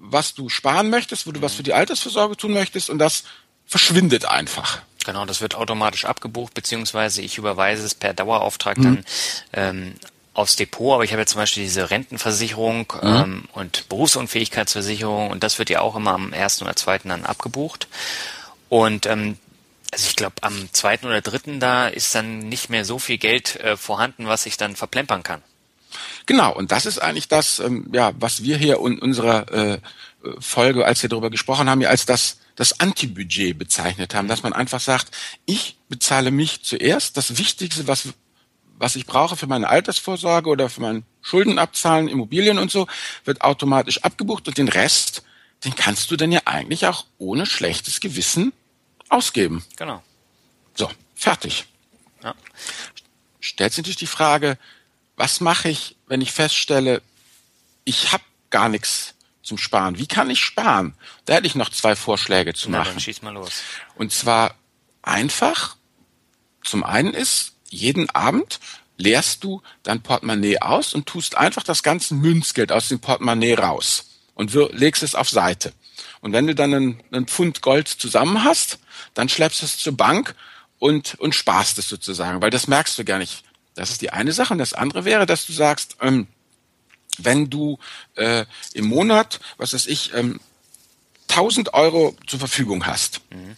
was 0.00 0.32
du 0.32 0.48
sparen 0.48 0.88
möchtest, 0.88 1.26
wo 1.26 1.32
du 1.32 1.42
was 1.42 1.52
für 1.52 1.62
die 1.62 1.74
Altersvorsorge 1.74 2.38
tun 2.38 2.54
möchtest 2.54 2.88
und 2.88 2.98
das 2.98 3.24
verschwindet 3.66 4.24
einfach. 4.24 4.80
Genau, 5.04 5.26
das 5.26 5.42
wird 5.42 5.54
automatisch 5.54 6.06
abgebucht, 6.06 6.54
beziehungsweise 6.54 7.20
ich 7.20 7.36
überweise 7.36 7.84
es 7.84 7.94
per 7.94 8.14
Dauerauftrag 8.14 8.78
mhm. 8.78 8.82
dann 8.82 9.04
ähm, 9.52 9.94
aufs 10.32 10.56
Depot, 10.56 10.94
aber 10.94 11.04
ich 11.04 11.12
habe 11.12 11.20
ja 11.20 11.26
zum 11.26 11.42
Beispiel 11.42 11.64
diese 11.64 11.90
Rentenversicherung 11.90 12.90
mhm. 13.02 13.06
ähm, 13.06 13.44
und 13.52 13.86
Berufsunfähigkeitsversicherung 13.90 15.28
und 15.28 15.42
das 15.42 15.58
wird 15.58 15.68
ja 15.68 15.82
auch 15.82 15.94
immer 15.94 16.14
am 16.14 16.32
ersten 16.32 16.64
oder 16.64 16.74
zweiten 16.74 17.10
dann 17.10 17.26
abgebucht. 17.26 17.86
Und 18.70 19.04
ähm, 19.04 19.36
also 19.92 20.08
ich 20.08 20.16
glaube, 20.16 20.36
am 20.40 20.72
zweiten 20.72 21.06
oder 21.06 21.20
dritten 21.20 21.60
da 21.60 21.86
ist 21.86 22.14
dann 22.14 22.38
nicht 22.48 22.70
mehr 22.70 22.84
so 22.84 22.98
viel 22.98 23.18
Geld 23.18 23.56
äh, 23.56 23.76
vorhanden, 23.76 24.26
was 24.26 24.46
ich 24.46 24.56
dann 24.56 24.74
verplempern 24.74 25.22
kann. 25.22 25.42
Genau, 26.24 26.54
und 26.54 26.72
das 26.72 26.86
ist 26.86 26.98
eigentlich 26.98 27.28
das, 27.28 27.58
ähm, 27.58 27.88
ja, 27.92 28.12
was 28.18 28.42
wir 28.42 28.56
hier 28.56 28.78
in 28.78 28.98
unserer 28.98 29.52
äh, 29.52 29.78
Folge, 30.38 30.86
als 30.86 31.02
wir 31.02 31.10
darüber 31.10 31.30
gesprochen 31.30 31.68
haben, 31.68 31.82
ja 31.82 31.90
als 31.90 32.06
das, 32.06 32.38
das 32.56 32.80
Antibudget 32.80 33.58
bezeichnet 33.58 34.14
haben, 34.14 34.28
dass 34.28 34.42
man 34.42 34.54
einfach 34.54 34.80
sagt, 34.80 35.14
ich 35.44 35.76
bezahle 35.90 36.30
mich 36.30 36.62
zuerst, 36.62 37.18
das 37.18 37.36
Wichtigste, 37.36 37.86
was, 37.86 38.08
was 38.78 38.96
ich 38.96 39.04
brauche 39.04 39.36
für 39.36 39.46
meine 39.46 39.68
Altersvorsorge 39.68 40.48
oder 40.48 40.70
für 40.70 40.80
mein 40.80 41.04
Schuldenabzahlen, 41.20 42.08
Immobilien 42.08 42.56
und 42.56 42.70
so, 42.70 42.86
wird 43.26 43.42
automatisch 43.42 43.98
abgebucht 43.98 44.48
und 44.48 44.56
den 44.56 44.68
Rest, 44.68 45.22
den 45.66 45.74
kannst 45.74 46.10
du 46.10 46.16
dann 46.16 46.32
ja 46.32 46.40
eigentlich 46.46 46.86
auch 46.86 47.04
ohne 47.18 47.44
schlechtes 47.44 48.00
Gewissen 48.00 48.54
ausgeben. 49.12 49.64
Genau. 49.76 50.02
So, 50.74 50.90
fertig. 51.14 51.66
Ja. 52.22 52.34
Stellt 53.40 53.72
sich 53.72 53.82
natürlich 53.82 53.96
die 53.96 54.06
Frage, 54.06 54.58
was 55.16 55.40
mache 55.40 55.68
ich, 55.68 55.96
wenn 56.06 56.20
ich 56.20 56.32
feststelle, 56.32 57.02
ich 57.84 58.12
habe 58.12 58.24
gar 58.50 58.68
nichts 58.68 59.14
zum 59.42 59.58
Sparen. 59.58 59.98
Wie 59.98 60.06
kann 60.06 60.30
ich 60.30 60.40
sparen? 60.40 60.94
Da 61.24 61.34
hätte 61.34 61.46
ich 61.46 61.54
noch 61.54 61.68
zwei 61.68 61.96
Vorschläge 61.96 62.54
zu 62.54 62.70
Na, 62.70 62.78
machen. 62.78 62.92
Dann 62.92 63.00
schieß 63.00 63.22
mal 63.22 63.34
los. 63.34 63.62
Und 63.96 64.12
zwar 64.12 64.54
einfach. 65.02 65.76
Zum 66.64 66.84
einen 66.84 67.12
ist, 67.12 67.54
jeden 67.70 68.08
Abend 68.10 68.60
leerst 68.96 69.42
du 69.42 69.62
dein 69.82 70.00
Portemonnaie 70.00 70.58
aus 70.58 70.94
und 70.94 71.06
tust 71.06 71.36
einfach 71.36 71.64
das 71.64 71.82
ganze 71.82 72.14
Münzgeld 72.14 72.70
aus 72.70 72.88
dem 72.88 73.00
Portemonnaie 73.00 73.54
raus 73.54 74.20
und 74.34 74.54
legst 74.72 75.02
es 75.02 75.16
auf 75.16 75.28
Seite. 75.28 75.72
Und 76.20 76.32
wenn 76.32 76.46
du 76.46 76.54
dann 76.54 76.72
einen, 76.72 77.02
einen 77.10 77.26
Pfund 77.26 77.62
Gold 77.62 77.88
zusammen 77.88 78.44
hast, 78.44 78.78
dann 79.14 79.28
schleppst 79.28 79.62
du 79.62 79.66
es 79.66 79.78
zur 79.78 79.96
Bank 79.96 80.34
und, 80.78 81.14
und 81.20 81.34
sparst 81.34 81.78
es 81.78 81.88
sozusagen, 81.88 82.42
weil 82.42 82.50
das 82.50 82.66
merkst 82.66 82.98
du 82.98 83.04
gar 83.04 83.18
nicht. 83.18 83.44
Das 83.74 83.90
ist 83.90 84.02
die 84.02 84.10
eine 84.10 84.32
Sache. 84.32 84.52
Und 84.52 84.58
das 84.58 84.74
andere 84.74 85.04
wäre, 85.04 85.26
dass 85.26 85.46
du 85.46 85.52
sagst, 85.52 85.96
ähm, 86.00 86.26
wenn 87.18 87.50
du 87.50 87.78
äh, 88.16 88.44
im 88.74 88.86
Monat, 88.86 89.40
was 89.58 89.74
weiß 89.74 89.86
ich, 89.86 90.14
ähm, 90.14 90.40
1000 91.28 91.74
Euro 91.74 92.16
zur 92.26 92.38
Verfügung 92.38 92.86
hast, 92.86 93.20
mhm. 93.30 93.56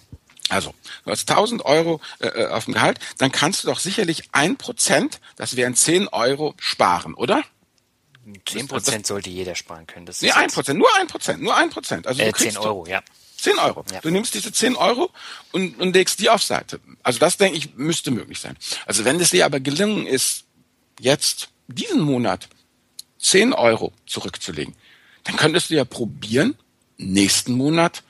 also 0.49 0.75
du 1.05 1.11
hast 1.11 1.29
1000 1.29 1.65
Euro 1.65 2.01
äh, 2.21 2.27
äh, 2.27 2.47
auf 2.49 2.67
dem 2.67 2.75
Gehalt, 2.75 2.99
dann 3.19 3.33
kannst 3.33 3.65
du 3.65 3.69
doch 3.69 3.79
sicherlich 3.79 4.29
ein 4.33 4.57
Prozent, 4.57 5.21
das 5.37 5.57
wären 5.57 5.75
10 5.75 6.09
Euro, 6.09 6.55
sparen, 6.59 7.15
oder? 7.15 7.43
10 8.47 8.69
Prozent 8.69 9.07
sollte 9.07 9.31
jeder 9.31 9.55
sparen 9.55 9.87
können. 9.87 10.07
Das 10.07 10.23
nee, 10.23 10.31
ein 10.31 10.51
Prozent, 10.51 10.79
nur 10.79 10.89
ein 10.97 11.09
Prozent, 11.09 11.43
nur 11.43 11.57
ein 11.57 11.71
Prozent. 11.71 12.07
Also 12.07 12.23
äh, 12.23 12.33
10 12.33 12.57
Euro, 12.57 12.87
ja. 12.87 13.03
10 13.45 13.59
Euro. 13.59 13.85
Ja. 13.93 14.01
Du 14.01 14.11
nimmst 14.11 14.35
diese 14.35 14.53
10 14.53 14.75
Euro 14.77 15.11
und, 15.53 15.79
und 15.79 15.95
legst 15.95 16.19
die 16.19 16.31
auf 16.31 16.43
Seite. 16.43 16.81
Also 17.03 17.19
das, 17.19 17.37
denke 17.37 17.59
ich, 17.59 17.75
müsste 17.75 18.11
möglich 18.11 18.41
sein. 18.41 18.57
Also 18.87 19.05
wenn 19.05 19.21
es 19.21 19.31
dir 19.31 19.45
aber 19.45 19.61
gelungen 19.61 20.07
ist, 20.07 20.45
jetzt 20.99 21.51
diesen 21.69 22.01
Monat 22.01 22.49
10 23.19 23.53
Euro 23.53 23.93
zurückzulegen, 24.07 24.75
dann 25.25 25.37
könntest 25.37 25.71
du 25.71 25.75
ja 25.75 25.85
probieren, 25.85 26.57
nächsten 26.97 27.53
Monat 27.53 28.03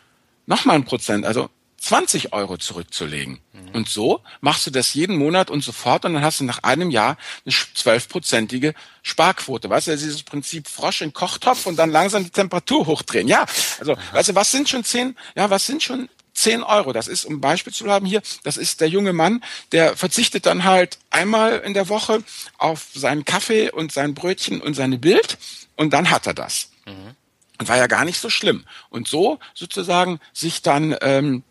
nochmal 0.47 0.77
ein 0.77 0.85
Prozent, 0.85 1.25
also 1.25 1.51
20 1.85 2.33
Euro 2.33 2.57
zurückzulegen. 2.57 3.41
Mhm. 3.53 3.69
Und 3.75 3.89
so 3.91 4.23
machst 4.41 4.67
du 4.67 4.71
das 4.71 4.95
jeden 4.95 5.17
Monat 5.17 5.51
und 5.51 5.63
sofort 5.63 6.07
und 6.07 6.15
dann 6.15 6.23
hast 6.23 6.41
du 6.41 6.45
nach 6.45 6.63
einem 6.63 6.91
Jahr 6.91 7.19
eine 7.45 7.55
zwölfprozentige 7.75 8.75
Sparquote. 9.03 9.69
Weißt 9.69 9.89
du, 9.89 9.91
dieses 9.93 10.23
Prinzip 10.23 10.67
Frosch 10.67 11.03
in 11.03 11.13
Kochtopf 11.13 11.67
und 11.67 11.77
dann 11.77 11.91
langsam 11.91 12.25
die 12.25 12.31
Temperatur 12.31 12.87
hochdrehen. 12.87 13.29
Ja, 13.29 13.45
also, 13.81 13.97
weißt 14.13 14.31
du, 14.31 14.35
was 14.35 14.51
sind 14.51 14.67
schon 14.67 14.83
zehn, 14.83 15.15
ja, 15.37 15.51
was 15.51 15.67
sind 15.67 15.83
schon 15.83 16.09
10 16.33 16.63
Euro. 16.63 16.95
Das 16.95 17.07
ist, 17.07 17.27
um 17.27 17.35
ein 17.35 17.41
Beispiel 17.43 17.73
zu 17.73 17.87
haben 17.91 18.07
hier, 18.07 18.23
das 18.45 18.57
ist 18.57 18.81
der 18.81 18.89
junge 18.89 19.13
Mann, 19.13 19.45
der 19.73 19.95
verzichtet 19.95 20.47
dann 20.47 20.65
halt 20.65 20.99
einmal 21.11 21.59
in 21.59 21.75
der 21.75 21.91
Woche 21.91 22.25
auf 22.57 22.87
seinen 22.95 23.27
Kaffee 23.27 23.71
und 23.71 23.93
sein 23.93 24.15
Brötchen 24.15 24.63
und 24.63 24.73
seine 24.73 24.99
Bild 24.99 25.37
und 25.77 25.93
dann 25.93 26.11
hat 26.11 26.27
er 26.27 26.35
das. 26.35 26.71
Mhm. 26.87 27.15
Und 27.59 27.69
war 27.69 27.77
ja 27.77 27.87
gar 27.87 28.07
nicht 28.07 28.19
so 28.19 28.31
schlimm. 28.31 28.65
Und 28.89 29.07
so 29.07 29.39
sozusagen 29.53 30.19
sich 30.33 30.63
dann 30.63 30.97
ähm, 31.03 31.45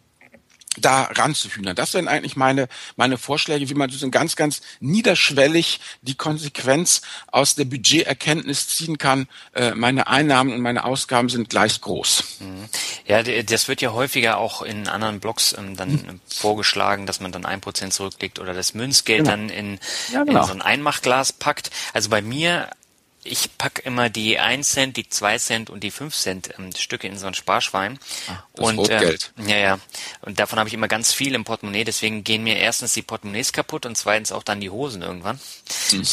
da 0.78 1.04
ranzuhühnern. 1.04 1.76
Das 1.76 1.94
wären 1.94 2.08
eigentlich 2.08 2.36
meine, 2.36 2.68
meine 2.96 3.18
Vorschläge, 3.18 3.70
wie 3.70 3.74
man 3.74 3.90
so 3.90 4.10
ganz, 4.10 4.36
ganz 4.36 4.62
niederschwellig 4.80 5.80
die 6.02 6.16
Konsequenz 6.16 7.02
aus 7.32 7.56
der 7.56 7.66
Budgeterkenntnis 7.66 8.68
ziehen 8.70 8.98
kann. 8.98 9.28
Äh, 9.54 9.72
meine 9.72 10.08
Einnahmen 10.08 10.54
und 10.54 10.62
meine 10.62 10.86
Ausgaben 10.86 11.30
sind 11.30 11.50
gleich 11.50 11.82
groß. 11.82 12.24
Mhm. 12.40 12.70
Ja, 13.06 13.24
das 13.24 13.68
wird 13.68 13.82
ja 13.82 13.94
häufiger 13.94 14.38
auch 14.38 14.62
in 14.62 14.88
anderen 14.88 15.20
Blogs 15.20 15.56
ähm, 15.58 15.76
dann 15.76 15.92
mhm. 15.92 16.20
vorgeschlagen, 16.28 17.06
dass 17.06 17.20
man 17.20 17.32
dann 17.32 17.46
ein 17.46 17.62
Prozent 17.62 17.94
zurücklegt 17.94 18.40
oder 18.40 18.54
das 18.54 18.74
Münzgeld 18.74 19.20
genau. 19.20 19.32
dann 19.32 19.50
in, 19.50 19.80
ja, 20.12 20.24
genau. 20.24 20.42
in 20.42 20.48
so 20.48 20.54
ein 20.54 20.62
Einmachglas 20.62 21.34
packt. 21.34 21.70
Also 21.94 22.10
bei 22.10 22.22
mir 22.22 22.70
ich 23.26 23.58
pack 23.58 23.82
immer 23.86 24.10
die 24.10 24.40
1 24.40 24.70
Cent, 24.70 24.98
die 24.98 25.08
2 25.08 25.38
Cent 25.38 25.70
und 25.70 25.84
die 25.84 25.92
5 25.92 26.16
Cent 26.16 26.50
ähm, 26.58 26.74
Stücke 26.76 27.08
in 27.08 27.18
so 27.18 27.28
ein 27.28 27.34
Sparschwein. 27.34 28.00
Ah, 28.28 28.44
das 28.54 28.68
und 28.68 28.78
Rotgeld. 28.80 29.34
Ähm, 29.38 29.50
ja, 29.50 29.58
ja. 29.58 29.80
Und 30.22 30.40
davon 30.40 30.60
habe 30.60 30.68
ich 30.68 30.74
immer 30.74 30.88
ganz 30.88 31.14
viel 31.14 31.36
im 31.36 31.44
Portemonnaie. 31.44 31.84
Deswegen 31.84 32.24
gehen 32.24 32.44
mir 32.44 32.58
erstens 32.58 32.94
die 32.94 33.02
Portemonnaies 33.02 33.54
kaputt 33.54 33.86
und 33.86 33.98
zweitens 33.98 34.32
auch 34.32 34.44
dann 34.44 34.62
die 34.62 34.70
Hosen 34.70 35.02
irgendwann. 35.02 35.40
Hm. 35.90 36.04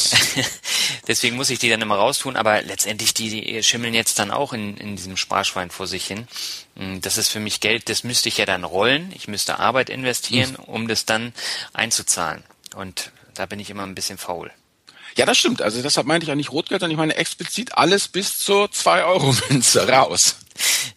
deswegen 1.07 1.35
muss 1.35 1.49
ich 1.49 1.59
die 1.59 1.69
dann 1.69 1.81
immer 1.81 1.95
raustun. 1.95 2.35
Aber 2.35 2.61
letztendlich 2.61 3.13
die, 3.13 3.29
die 3.29 3.63
schimmeln 3.63 3.93
jetzt 3.93 4.19
dann 4.19 4.31
auch 4.31 4.53
in, 4.53 4.77
in 4.77 4.95
diesem 4.95 5.17
Sparschwein 5.17 5.71
vor 5.71 5.87
sich 5.87 6.05
hin. 6.05 6.27
Hm, 6.75 7.01
das 7.01 7.17
ist 7.17 7.29
für 7.29 7.39
mich 7.39 7.59
Geld. 7.59 7.89
Das 7.89 8.03
müsste 8.03 8.29
ich 8.29 8.37
ja 8.37 8.45
dann 8.45 8.63
rollen. 8.63 9.11
Ich 9.15 9.27
müsste 9.27 9.59
Arbeit 9.59 9.89
investieren, 9.89 10.57
hm. 10.57 10.63
um 10.65 10.87
das 10.87 11.05
dann 11.05 11.33
einzuzahlen. 11.73 12.43
Und 12.75 13.11
da 13.33 13.45
bin 13.45 13.59
ich 13.59 13.69
immer 13.69 13.83
ein 13.83 13.95
bisschen 13.95 14.17
faul. 14.17 14.51
Ja, 15.17 15.25
das 15.25 15.37
stimmt. 15.37 15.61
Also 15.61 15.81
deshalb 15.81 16.07
meinte 16.07 16.25
ich 16.25 16.31
auch 16.31 16.35
nicht 16.35 16.51
Rotgeld, 16.51 16.81
sondern 16.81 16.91
ich 16.91 16.97
meine 16.97 17.15
explizit 17.15 17.77
alles 17.77 18.07
bis 18.07 18.39
zur 18.39 18.65
2-Euro-Münze 18.65 19.87
raus. 19.91 20.37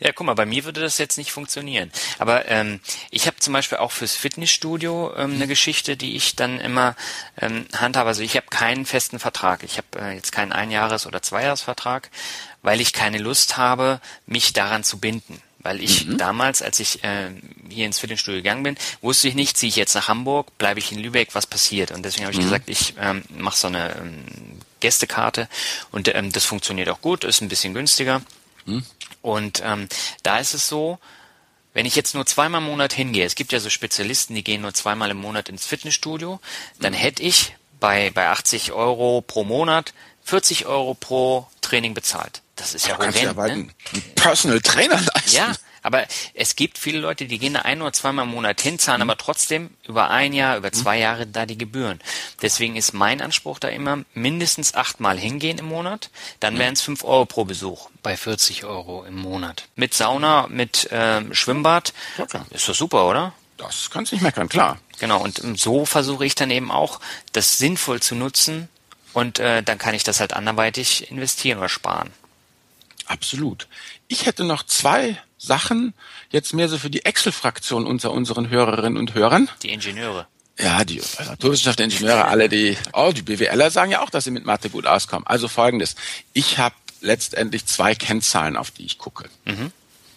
Ja, 0.01 0.13
guck 0.13 0.27
mal, 0.27 0.35
bei 0.35 0.47
mir 0.47 0.65
würde 0.65 0.81
das 0.81 0.99
jetzt 0.99 1.17
nicht 1.17 1.33
funktionieren. 1.33 1.91
Aber 2.19 2.49
ähm, 2.49 2.81
ich 3.11 3.27
habe 3.27 3.37
zum 3.39 3.53
Beispiel 3.53 3.79
auch 3.79 3.93
fürs 3.93 4.15
Fitnessstudio 4.15 5.15
ähm, 5.17 5.35
eine 5.35 5.47
Geschichte, 5.47 5.97
die 5.97 6.17
ich 6.17 6.37
dann 6.37 6.61
immer 6.61 6.97
ähm, 7.41 7.67
handhabe. 7.75 8.09
Also 8.09 8.23
ich 8.23 8.37
habe 8.37 8.47
keinen 8.51 8.87
festen 8.87 9.19
Vertrag. 9.19 9.63
Ich 9.63 9.79
habe 9.79 9.87
äh, 9.99 10.15
jetzt 10.15 10.33
keinen 10.33 10.53
Einjahres- 10.53 11.07
oder 11.07 11.23
Zweijahresvertrag, 11.23 12.11
weil 12.63 12.81
ich 12.81 12.93
keine 12.93 13.19
Lust 13.19 13.57
habe, 13.57 14.01
mich 14.27 14.53
daran 14.53 14.85
zu 14.85 14.99
binden. 14.99 15.41
Weil 15.65 15.83
ich 15.83 16.07
mhm. 16.07 16.19
damals, 16.19 16.63
als 16.63 16.79
ich 16.79 17.03
äh, 17.03 17.31
hier 17.69 17.87
ins 17.87 17.99
Fitnessstudio 17.99 18.41
gegangen 18.41 18.63
bin, 18.63 18.77
wusste 19.01 19.29
ich 19.29 19.35
nicht, 19.35 19.57
ziehe 19.57 19.69
ich 19.69 19.77
jetzt 19.77 19.95
nach 19.95 20.09
Hamburg, 20.09 20.57
bleibe 20.59 20.79
ich 20.79 20.93
in 20.93 20.99
Lübeck, 20.99 21.31
was 21.35 21.47
passiert. 21.47 21.91
Und 21.91 22.05
deswegen 22.05 22.27
habe 22.27 22.35
ich 22.35 22.41
mhm. 22.41 22.45
gesagt, 22.45 22.69
ich 22.69 22.95
ähm, 23.01 23.25
mache 23.31 23.57
so 23.57 23.69
eine 23.69 23.97
ähm, 23.97 24.25
Gästekarte 24.81 25.49
und 25.91 26.15
ähm, 26.15 26.31
das 26.31 26.45
funktioniert 26.45 26.91
auch 26.91 27.01
gut, 27.01 27.25
ist 27.25 27.41
ein 27.41 27.49
bisschen 27.49 27.73
günstiger. 27.73 28.21
Mhm. 28.67 28.85
Und 29.23 29.63
ähm, 29.65 29.89
da 30.23 30.39
ist 30.39 30.53
es 30.53 30.69
so, 30.69 30.99
wenn 31.73 31.87
ich 31.87 31.97
jetzt 31.97 32.15
nur 32.15 32.27
zweimal 32.27 32.61
im 32.61 32.69
Monat 32.69 32.93
hingehe, 32.93 33.25
es 33.25 33.35
gibt 33.35 33.53
ja 33.53 33.59
so 33.59 33.71
Spezialisten, 33.71 34.35
die 34.35 34.45
gehen 34.45 34.61
nur 34.61 34.75
zweimal 34.75 35.11
im 35.11 35.17
Monat 35.17 35.49
ins 35.49 35.67
Fitnessstudio, 35.67 36.41
dann 36.79 36.93
mhm. 36.93 36.99
hätte 36.99 37.23
ich 37.23 37.57
bei, 37.81 38.11
bei 38.11 38.29
80 38.29 38.73
Euro 38.73 39.23
pro 39.23 39.45
Monat 39.45 39.95
40 40.25 40.67
Euro 40.67 40.95
pro 40.95 41.47
Training 41.61 41.95
bezahlt. 41.95 42.43
Das 42.57 42.75
ist 42.75 42.87
ja 42.87 42.99
horrend. 42.99 43.21
Ja 43.21 43.33
bald 43.33 43.57
ne? 43.57 43.69
einen 43.93 44.15
Personal 44.15 44.61
Trainer 44.61 45.01
leisten. 45.01 45.37
Ja, 45.37 45.53
aber 45.83 46.07
es 46.33 46.57
gibt 46.57 46.79
viele 46.79 46.99
Leute, 46.99 47.27
die 47.27 47.39
gehen 47.39 47.55
da 47.55 47.61
ein 47.61 47.83
oder 47.83 47.93
zweimal 47.93 48.25
im 48.25 48.31
Monat 48.31 48.61
hin, 48.63 48.79
zahlen 48.79 49.03
mhm. 49.03 49.11
aber 49.11 49.19
trotzdem 49.19 49.71
über 49.87 50.09
ein 50.11 50.33
Jahr, 50.33 50.57
über 50.57 50.73
zwei 50.73 50.97
mhm. 50.97 51.03
Jahre 51.03 51.27
da 51.27 51.45
die 51.45 51.59
Gebühren. 51.59 52.01
Deswegen 52.41 52.75
ist 52.77 52.95
mein 52.95 53.21
Anspruch 53.21 53.59
da 53.59 53.69
immer 53.69 54.03
mindestens 54.15 54.75
achtmal 54.75 55.19
hingehen 55.19 55.59
im 55.59 55.67
Monat. 55.67 56.11
Dann 56.41 56.55
mhm. 56.55 56.59
wären 56.59 56.73
es 56.73 56.81
fünf 56.81 57.05
Euro 57.05 57.27
pro 57.27 57.45
Besuch 57.45 57.91
bei 58.03 58.17
40 58.17 58.65
Euro 58.65 59.05
im 59.05 59.17
Monat. 59.17 59.69
Mit 59.77 59.93
Sauna, 59.93 60.47
mit 60.49 60.89
ähm, 60.91 61.35
Schwimmbad. 61.35 61.93
Okay. 62.17 62.41
Ist 62.51 62.67
doch 62.67 62.75
super, 62.75 63.07
oder? 63.07 63.35
Das 63.59 63.91
kannst 63.91 64.11
du 64.11 64.17
nicht 64.17 64.23
meckern, 64.23 64.49
klar. 64.49 64.79
Genau, 65.01 65.21
und 65.23 65.43
so 65.59 65.85
versuche 65.85 66.25
ich 66.25 66.35
dann 66.35 66.51
eben 66.51 66.71
auch, 66.71 66.99
das 67.33 67.59
sinnvoll 67.59 68.01
zu 68.01 68.15
nutzen 68.15 68.69
und 69.15 69.39
äh, 69.39 69.63
dann 69.63 69.79
kann 69.79 69.95
ich 69.95 70.05
das 70.05 70.21
halt 70.21 70.35
anderweitig 70.35 71.11
investieren 71.11 71.59
oder 71.59 71.69
sparen. 71.69 72.11
Absolut. 73.07 73.69
Ich 74.09 74.27
hätte 74.27 74.45
noch 74.45 74.65
zwei 74.65 75.19
Sachen, 75.39 75.95
jetzt 76.31 76.53
mehr 76.53 76.69
so 76.69 76.79
für 76.79 76.91
die 76.91 77.05
Excel-Fraktion 77.05 77.87
unter 77.87 78.13
unseren 78.13 78.49
Hörerinnen 78.49 78.99
und 78.99 79.15
Hörern. 79.15 79.49
Die 79.63 79.73
Ingenieure. 79.73 80.27
Ja, 80.59 80.85
die 80.85 81.03
Naturwissenschaft, 81.19 81.81
Ingenieure, 81.81 82.27
alle 82.27 82.49
die, 82.49 82.77
oh, 82.93 83.13
die 83.15 83.23
BWLer 83.23 83.71
sagen 83.71 83.91
ja 83.91 84.03
auch, 84.03 84.11
dass 84.11 84.25
sie 84.25 84.31
mit 84.31 84.47
Mathe 84.47 84.71
gut 84.71 84.87
auskommen. 84.87 85.27
Also 85.27 85.49
folgendes. 85.49 85.97
Ich 86.33 86.59
habe 86.59 86.75
letztendlich 87.01 87.67
zwei 87.67 87.95
Kennzahlen, 87.95 88.57
auf 88.57 88.71
die 88.71 88.85
ich 88.85 88.99
gucke. 88.99 89.29
Mhm. 89.45 89.73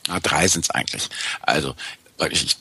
Ja, 0.07 0.19
drei 0.19 0.47
sind 0.47 0.63
es 0.63 0.69
eigentlich. 0.69 1.09
Also 1.41 1.75
ich, 2.29 2.43
ich 2.43 2.57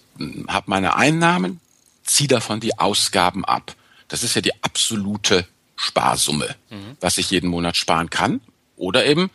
habe 0.48 0.70
meine 0.70 0.96
Einnahmen, 0.96 1.60
ziehe 2.02 2.28
davon 2.28 2.60
die 2.60 2.78
Ausgaben 2.78 3.44
ab. 3.44 3.74
Das 4.08 4.22
ist 4.22 4.34
ja 4.34 4.40
die 4.40 4.62
absolute 4.62 5.46
Sparsumme, 5.76 6.56
mhm. 6.70 6.96
was 7.00 7.18
ich 7.18 7.30
jeden 7.30 7.48
Monat 7.48 7.76
sparen 7.76 8.10
kann. 8.10 8.40
Oder 8.76 9.06
eben 9.06 9.30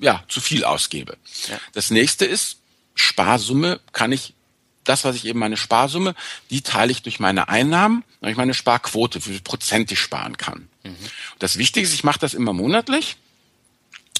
ja, 0.00 0.24
zu 0.28 0.40
viel 0.40 0.64
ausgebe. 0.64 1.16
Ja. 1.48 1.58
Das 1.72 1.90
nächste 1.90 2.24
ist, 2.24 2.58
Sparsumme 2.94 3.80
kann 3.92 4.12
ich, 4.12 4.34
das, 4.84 5.04
was 5.04 5.16
ich 5.16 5.24
eben 5.24 5.38
meine 5.38 5.56
Sparsumme, 5.56 6.14
die 6.50 6.62
teile 6.62 6.92
ich 6.92 7.02
durch 7.02 7.20
meine 7.20 7.48
Einnahmen, 7.48 8.04
durch 8.20 8.36
meine 8.36 8.54
Sparquote, 8.54 9.24
wie 9.26 9.30
viel 9.30 9.40
Prozent 9.40 9.90
ich 9.92 10.00
sparen 10.00 10.36
kann. 10.36 10.68
Mhm. 10.82 10.96
Das 11.38 11.58
Wichtige 11.58 11.86
ist, 11.86 11.94
ich 11.94 12.04
mache 12.04 12.18
das 12.18 12.34
immer 12.34 12.52
monatlich, 12.52 13.16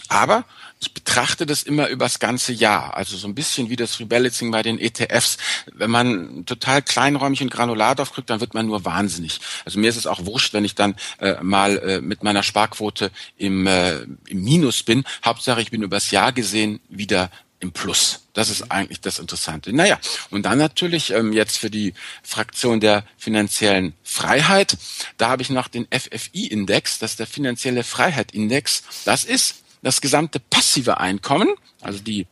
aber 0.09 0.45
ich 0.85 0.95
betrachte 0.95 1.47
das 1.47 1.63
immer 1.63 1.89
übers 1.89 2.19
ganze 2.19 2.53
Jahr. 2.53 2.97
Also 2.97 3.17
so 3.17 3.27
ein 3.27 3.35
bisschen 3.35 3.71
wie 3.71 3.77
das 3.77 4.01
Rebalancing 4.01 4.51
bei 4.51 4.63
den 4.63 4.79
ETFs. 4.79 5.39
Wenn 5.73 5.91
man 5.91 6.45
total 6.47 6.83
kleinräumig 6.83 7.43
und 7.43 7.51
granular 7.51 7.95
drauf 7.95 8.13
dann 8.27 8.41
wird 8.41 8.55
man 8.55 8.67
nur 8.67 8.85
wahnsinnig. 8.85 9.41
Also 9.65 9.79
mir 9.79 9.89
ist 9.89 9.97
es 9.97 10.07
auch 10.07 10.25
wurscht, 10.27 10.53
wenn 10.53 10.65
ich 10.65 10.75
dann 10.75 10.95
äh, 11.19 11.43
mal 11.43 11.79
äh, 11.79 12.01
mit 12.01 12.23
meiner 12.23 12.43
Sparquote 12.43 13.11
im, 13.37 13.67
äh, 13.67 14.03
im 14.03 14.45
Minus 14.45 14.83
bin. 14.83 15.05
Hauptsache, 15.25 15.61
ich 15.63 15.71
bin 15.71 15.83
übers 15.83 16.11
Jahr 16.11 16.33
gesehen 16.33 16.81
wieder 16.89 17.31
im 17.61 17.73
Plus. 17.73 18.21
Das 18.35 18.51
ist 18.51 18.71
eigentlich 18.71 19.01
das 19.01 19.19
Interessante. 19.19 19.73
Naja, 19.73 19.99
und 20.31 20.45
dann 20.45 20.59
natürlich 20.59 21.11
ähm, 21.11 21.33
jetzt 21.33 21.57
für 21.57 21.71
die 21.71 21.95
Fraktion 22.23 22.79
der 22.81 23.05
finanziellen 23.17 23.95
Freiheit, 24.03 24.77
da 25.17 25.31
habe 25.31 25.43
ich 25.43 25.51
noch 25.51 25.69
den 25.69 25.87
FFI-Index, 25.91 26.99
das 26.99 27.13
ist 27.13 27.21
der 27.21 27.27
finanzielle 27.27 27.83
Freiheit-Index. 27.83 28.83
Das 29.05 29.25
ist 29.25 29.64
das 29.85 30.01
gesamte 30.01 30.41
passive 30.41 30.99
Einkommen, 30.99 31.49
also 31.81 31.99
die 31.99 32.27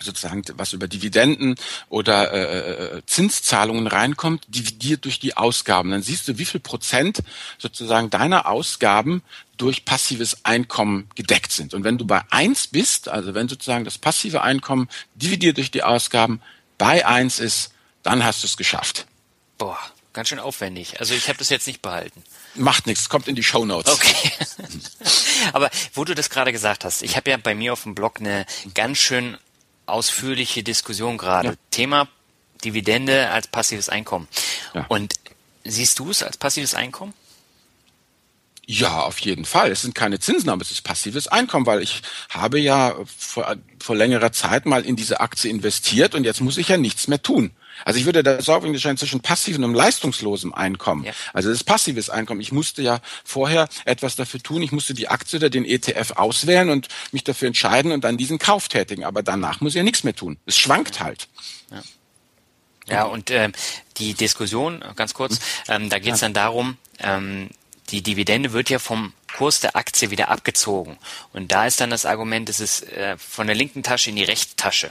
sozusagen 0.00 0.42
was 0.56 0.72
über 0.72 0.88
Dividenden 0.88 1.54
oder 1.88 2.32
äh, 2.32 2.96
äh, 2.98 3.02
Zinszahlungen 3.06 3.86
reinkommt, 3.86 4.44
dividiert 4.48 5.04
durch 5.04 5.18
die 5.18 5.36
Ausgaben. 5.36 5.90
Dann 5.90 6.02
siehst 6.02 6.28
du, 6.28 6.38
wie 6.38 6.44
viel 6.44 6.60
Prozent 6.60 7.22
sozusagen 7.58 8.10
deiner 8.10 8.46
Ausgaben 8.46 9.22
durch 9.56 9.84
passives 9.84 10.44
Einkommen 10.44 11.08
gedeckt 11.14 11.52
sind. 11.52 11.72
Und 11.72 11.84
wenn 11.84 11.98
du 11.98 12.04
bei 12.04 12.22
eins 12.30 12.66
bist, 12.66 13.08
also 13.08 13.34
wenn 13.34 13.48
sozusagen 13.48 13.84
das 13.84 13.98
passive 13.98 14.42
Einkommen 14.42 14.88
dividiert 15.14 15.56
durch 15.56 15.70
die 15.70 15.82
Ausgaben 15.82 16.42
bei 16.78 17.06
eins 17.06 17.38
ist, 17.38 17.72
dann 18.02 18.22
hast 18.22 18.42
du 18.42 18.46
es 18.46 18.56
geschafft. 18.56 19.06
Boah, 19.56 19.78
ganz 20.16 20.30
schön 20.30 20.40
aufwendig. 20.40 20.98
Also 20.98 21.14
ich 21.14 21.28
habe 21.28 21.38
das 21.38 21.50
jetzt 21.50 21.66
nicht 21.66 21.82
behalten. 21.82 22.24
Macht 22.54 22.86
nichts, 22.86 23.08
kommt 23.08 23.28
in 23.28 23.36
die 23.36 23.44
Show 23.44 23.64
Notes. 23.64 23.92
Okay. 23.92 24.32
Aber 25.52 25.70
wo 25.94 26.04
du 26.04 26.14
das 26.14 26.30
gerade 26.30 26.52
gesagt 26.52 26.84
hast, 26.84 27.02
ich 27.02 27.16
habe 27.16 27.30
ja 27.30 27.36
bei 27.36 27.54
mir 27.54 27.72
auf 27.74 27.84
dem 27.84 27.94
Blog 27.94 28.18
eine 28.18 28.46
ganz 28.74 28.98
schön 28.98 29.36
ausführliche 29.84 30.62
Diskussion 30.62 31.18
gerade. 31.18 31.48
Ja. 31.48 31.54
Thema 31.70 32.08
Dividende 32.64 33.30
als 33.30 33.46
passives 33.46 33.88
Einkommen. 33.88 34.26
Ja. 34.74 34.86
Und 34.88 35.14
siehst 35.64 35.98
du 35.98 36.10
es 36.10 36.22
als 36.22 36.38
passives 36.38 36.74
Einkommen? 36.74 37.12
Ja, 38.64 39.02
auf 39.02 39.18
jeden 39.20 39.44
Fall. 39.44 39.70
Es 39.70 39.82
sind 39.82 39.94
keine 39.94 40.18
Zinsen, 40.18 40.48
aber 40.48 40.62
es 40.62 40.72
ist 40.72 40.82
passives 40.82 41.28
Einkommen, 41.28 41.66
weil 41.66 41.82
ich 41.82 42.02
habe 42.30 42.58
ja 42.58 42.96
vor, 43.16 43.54
vor 43.78 43.94
längerer 43.94 44.32
Zeit 44.32 44.66
mal 44.66 44.84
in 44.84 44.96
diese 44.96 45.20
Aktie 45.20 45.50
investiert 45.50 46.14
und 46.16 46.24
jetzt 46.24 46.40
muss 46.40 46.56
ich 46.56 46.68
ja 46.68 46.76
nichts 46.76 47.06
mehr 47.06 47.22
tun. 47.22 47.52
Also 47.84 47.98
ich 47.98 48.06
würde 48.06 48.22
da 48.22 48.40
sorgen 48.40 48.68
unterscheiden 48.68 48.96
zwischen 48.96 49.20
passivem 49.20 49.64
und 49.64 49.74
leistungslosem 49.74 50.54
Einkommen. 50.54 51.04
Ja. 51.04 51.12
Also 51.32 51.48
das 51.48 51.58
ist 51.58 51.64
passives 51.64 52.10
Einkommen. 52.10 52.40
Ich 52.40 52.52
musste 52.52 52.82
ja 52.82 53.00
vorher 53.24 53.68
etwas 53.84 54.16
dafür 54.16 54.40
tun. 54.40 54.62
Ich 54.62 54.72
musste 54.72 54.94
die 54.94 55.08
Aktie 55.08 55.38
oder 55.38 55.50
den 55.50 55.64
ETF 55.64 56.12
auswählen 56.16 56.70
und 56.70 56.88
mich 57.12 57.24
dafür 57.24 57.48
entscheiden 57.48 57.92
und 57.92 58.04
dann 58.04 58.16
diesen 58.16 58.38
Kauf 58.38 58.68
tätigen. 58.68 59.04
Aber 59.04 59.22
danach 59.22 59.60
muss 59.60 59.72
ich 59.72 59.76
ja 59.76 59.82
nichts 59.82 60.04
mehr 60.04 60.14
tun. 60.14 60.38
Es 60.46 60.56
schwankt 60.56 61.00
halt. 61.00 61.28
Ja. 61.70 61.82
Ja, 62.88 63.02
und 63.02 63.30
äh, 63.30 63.50
die 63.96 64.14
Diskussion, 64.14 64.84
ganz 64.94 65.12
kurz, 65.12 65.40
ähm, 65.68 65.90
da 65.90 65.98
geht 65.98 66.14
es 66.14 66.20
dann 66.20 66.34
darum, 66.34 66.76
ähm, 67.00 67.50
die 67.90 68.02
Dividende 68.02 68.52
wird 68.52 68.70
ja 68.70 68.78
vom 68.78 69.12
Kurs 69.36 69.60
der 69.60 69.76
Aktie 69.76 70.10
wieder 70.10 70.28
abgezogen. 70.30 70.96
Und 71.32 71.52
da 71.52 71.66
ist 71.66 71.80
dann 71.80 71.90
das 71.90 72.06
Argument, 72.06 72.48
es 72.48 72.58
ist 72.58 72.90
äh, 72.92 73.18
von 73.18 73.46
der 73.46 73.54
linken 73.54 73.82
Tasche 73.82 74.10
in 74.10 74.16
die 74.16 74.24
rechte 74.24 74.56
Tasche. 74.56 74.90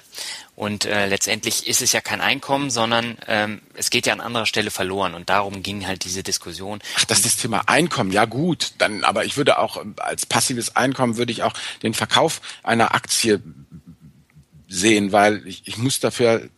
Und 0.55 0.85
äh, 0.85 1.07
letztendlich 1.07 1.67
ist 1.67 1.81
es 1.81 1.91
ja 1.91 2.01
kein 2.01 2.21
Einkommen, 2.21 2.69
sondern 2.69 3.17
ähm, 3.27 3.61
es 3.73 3.89
geht 3.89 4.05
ja 4.05 4.13
an 4.13 4.21
anderer 4.21 4.45
Stelle 4.45 4.69
verloren. 4.69 5.15
Und 5.15 5.29
darum 5.29 5.63
ging 5.63 5.87
halt 5.87 6.05
diese 6.05 6.21
Diskussion. 6.21 6.79
Ach, 6.97 7.05
das 7.05 7.19
ist 7.19 7.25
das 7.25 7.37
Thema 7.37 7.63
Einkommen. 7.67 8.11
Ja 8.11 8.25
gut, 8.25 8.73
dann, 8.77 9.03
aber 9.03 9.25
ich 9.25 9.35
würde 9.35 9.57
auch 9.57 9.83
als 9.97 10.25
passives 10.25 10.75
Einkommen 10.75 11.17
würde 11.17 11.31
ich 11.31 11.41
auch 11.41 11.53
den 11.81 11.93
Verkauf 11.93 12.41
einer 12.61 12.93
Aktie 12.93 13.41
sehen, 14.67 15.11
weil 15.11 15.45
ich, 15.47 15.63
ich 15.65 15.77
muss 15.77 15.99
dafür 15.99 16.49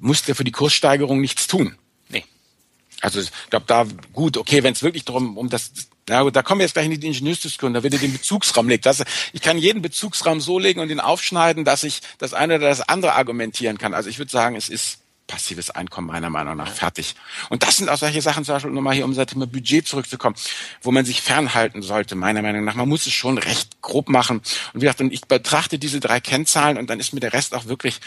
muss 0.00 0.22
der 0.22 0.34
für 0.34 0.44
die 0.44 0.52
Kurssteigerung 0.52 1.20
nichts 1.20 1.46
tun. 1.46 1.76
Nee. 2.08 2.24
Also 3.00 3.20
ich 3.20 3.30
glaube 3.50 3.66
da 3.66 3.86
gut, 4.12 4.36
okay, 4.36 4.62
wenn 4.62 4.72
es 4.72 4.82
wirklich 4.82 5.04
darum 5.04 5.38
um 5.38 5.48
das 5.48 5.72
na 6.08 6.22
gut, 6.22 6.36
da 6.36 6.42
kommen 6.42 6.60
wir 6.60 6.66
jetzt 6.66 6.74
gleich 6.74 6.86
in 6.86 7.00
die 7.00 7.06
Ingenieursdiskussion, 7.06 7.72
da 7.72 7.82
wird 7.82 7.94
er 7.94 8.00
den 8.00 8.12
Bezugsraum 8.12 8.68
legt. 8.68 8.84
Das, 8.84 9.02
ich 9.32 9.40
kann 9.40 9.56
jeden 9.56 9.80
Bezugsraum 9.80 10.40
so 10.40 10.58
legen 10.58 10.80
und 10.80 10.90
ihn 10.90 11.00
aufschneiden, 11.00 11.64
dass 11.64 11.82
ich 11.82 12.02
das 12.18 12.34
eine 12.34 12.56
oder 12.56 12.68
das 12.68 12.82
andere 12.82 13.14
argumentieren 13.14 13.78
kann. 13.78 13.94
Also 13.94 14.10
ich 14.10 14.18
würde 14.18 14.30
sagen, 14.30 14.56
es 14.56 14.68
ist 14.68 14.98
passives 15.26 15.70
Einkommen 15.70 16.08
meiner 16.08 16.30
Meinung 16.30 16.56
nach 16.56 16.70
fertig. 16.70 17.14
Und 17.48 17.62
das 17.62 17.78
sind 17.78 17.88
auch 17.88 17.96
solche 17.96 18.20
Sachen, 18.20 18.44
zum 18.44 18.54
Beispiel 18.54 18.72
nochmal 18.72 18.94
hier 18.94 19.04
um 19.04 19.14
das 19.14 19.26
Thema 19.26 19.46
Budget 19.46 19.86
zurückzukommen, 19.86 20.36
wo 20.82 20.90
man 20.90 21.04
sich 21.04 21.22
fernhalten 21.22 21.82
sollte, 21.82 22.14
meiner 22.14 22.42
Meinung 22.42 22.64
nach. 22.64 22.74
Man 22.74 22.88
muss 22.88 23.06
es 23.06 23.12
schon 23.12 23.38
recht 23.38 23.80
grob 23.80 24.08
machen. 24.08 24.42
Und 24.72 24.80
wie 24.80 24.80
gesagt, 24.80 25.00
und 25.00 25.12
ich 25.12 25.22
betrachte 25.22 25.78
diese 25.78 26.00
drei 26.00 26.20
Kennzahlen 26.20 26.76
und 26.76 26.90
dann 26.90 27.00
ist 27.00 27.14
mir 27.14 27.20
der 27.20 27.32
Rest 27.32 27.54
auch 27.54 27.66
wirklich 27.66 28.00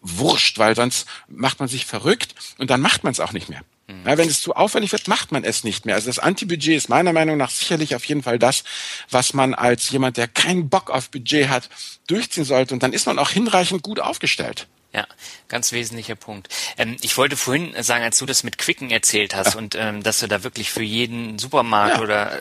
wurscht, 0.00 0.58
weil 0.58 0.74
sonst 0.74 1.06
macht 1.28 1.60
man 1.60 1.68
sich 1.68 1.84
verrückt 1.84 2.34
und 2.56 2.70
dann 2.70 2.80
macht 2.80 3.04
man 3.04 3.12
es 3.12 3.20
auch 3.20 3.32
nicht 3.32 3.50
mehr. 3.50 3.60
Mhm. 3.90 4.06
Ja, 4.06 4.18
wenn 4.18 4.28
es 4.28 4.40
zu 4.40 4.54
aufwendig 4.54 4.92
wird, 4.92 5.08
macht 5.08 5.32
man 5.32 5.44
es 5.44 5.64
nicht 5.64 5.86
mehr. 5.86 5.94
Also 5.94 6.06
das 6.06 6.18
Antibudget 6.18 6.76
ist 6.76 6.88
meiner 6.88 7.12
Meinung 7.12 7.36
nach 7.36 7.50
sicherlich 7.50 7.94
auf 7.94 8.04
jeden 8.04 8.22
Fall 8.22 8.38
das, 8.38 8.64
was 9.10 9.34
man 9.34 9.54
als 9.54 9.90
jemand, 9.90 10.16
der 10.16 10.28
keinen 10.28 10.68
Bock 10.68 10.90
auf 10.90 11.10
Budget 11.10 11.48
hat, 11.48 11.68
durchziehen 12.06 12.44
sollte. 12.44 12.74
Und 12.74 12.82
dann 12.82 12.92
ist 12.92 13.06
man 13.06 13.18
auch 13.18 13.30
hinreichend 13.30 13.82
gut 13.82 14.00
aufgestellt. 14.00 14.66
Ja, 14.92 15.06
ganz 15.46 15.70
wesentlicher 15.70 16.16
Punkt. 16.16 16.48
Ähm, 16.76 16.96
ich 17.00 17.16
wollte 17.16 17.36
vorhin 17.36 17.80
sagen, 17.80 18.02
als 18.02 18.18
du 18.18 18.26
das 18.26 18.42
mit 18.42 18.58
Quicken 18.58 18.90
erzählt 18.90 19.36
hast 19.36 19.54
ja. 19.54 19.58
und 19.58 19.76
ähm, 19.76 20.02
dass 20.02 20.18
du 20.18 20.26
da 20.26 20.42
wirklich 20.42 20.72
für 20.72 20.82
jeden 20.82 21.38
Supermarkt 21.38 21.98
ja. 21.98 22.02
oder 22.02 22.32
äh, 22.32 22.38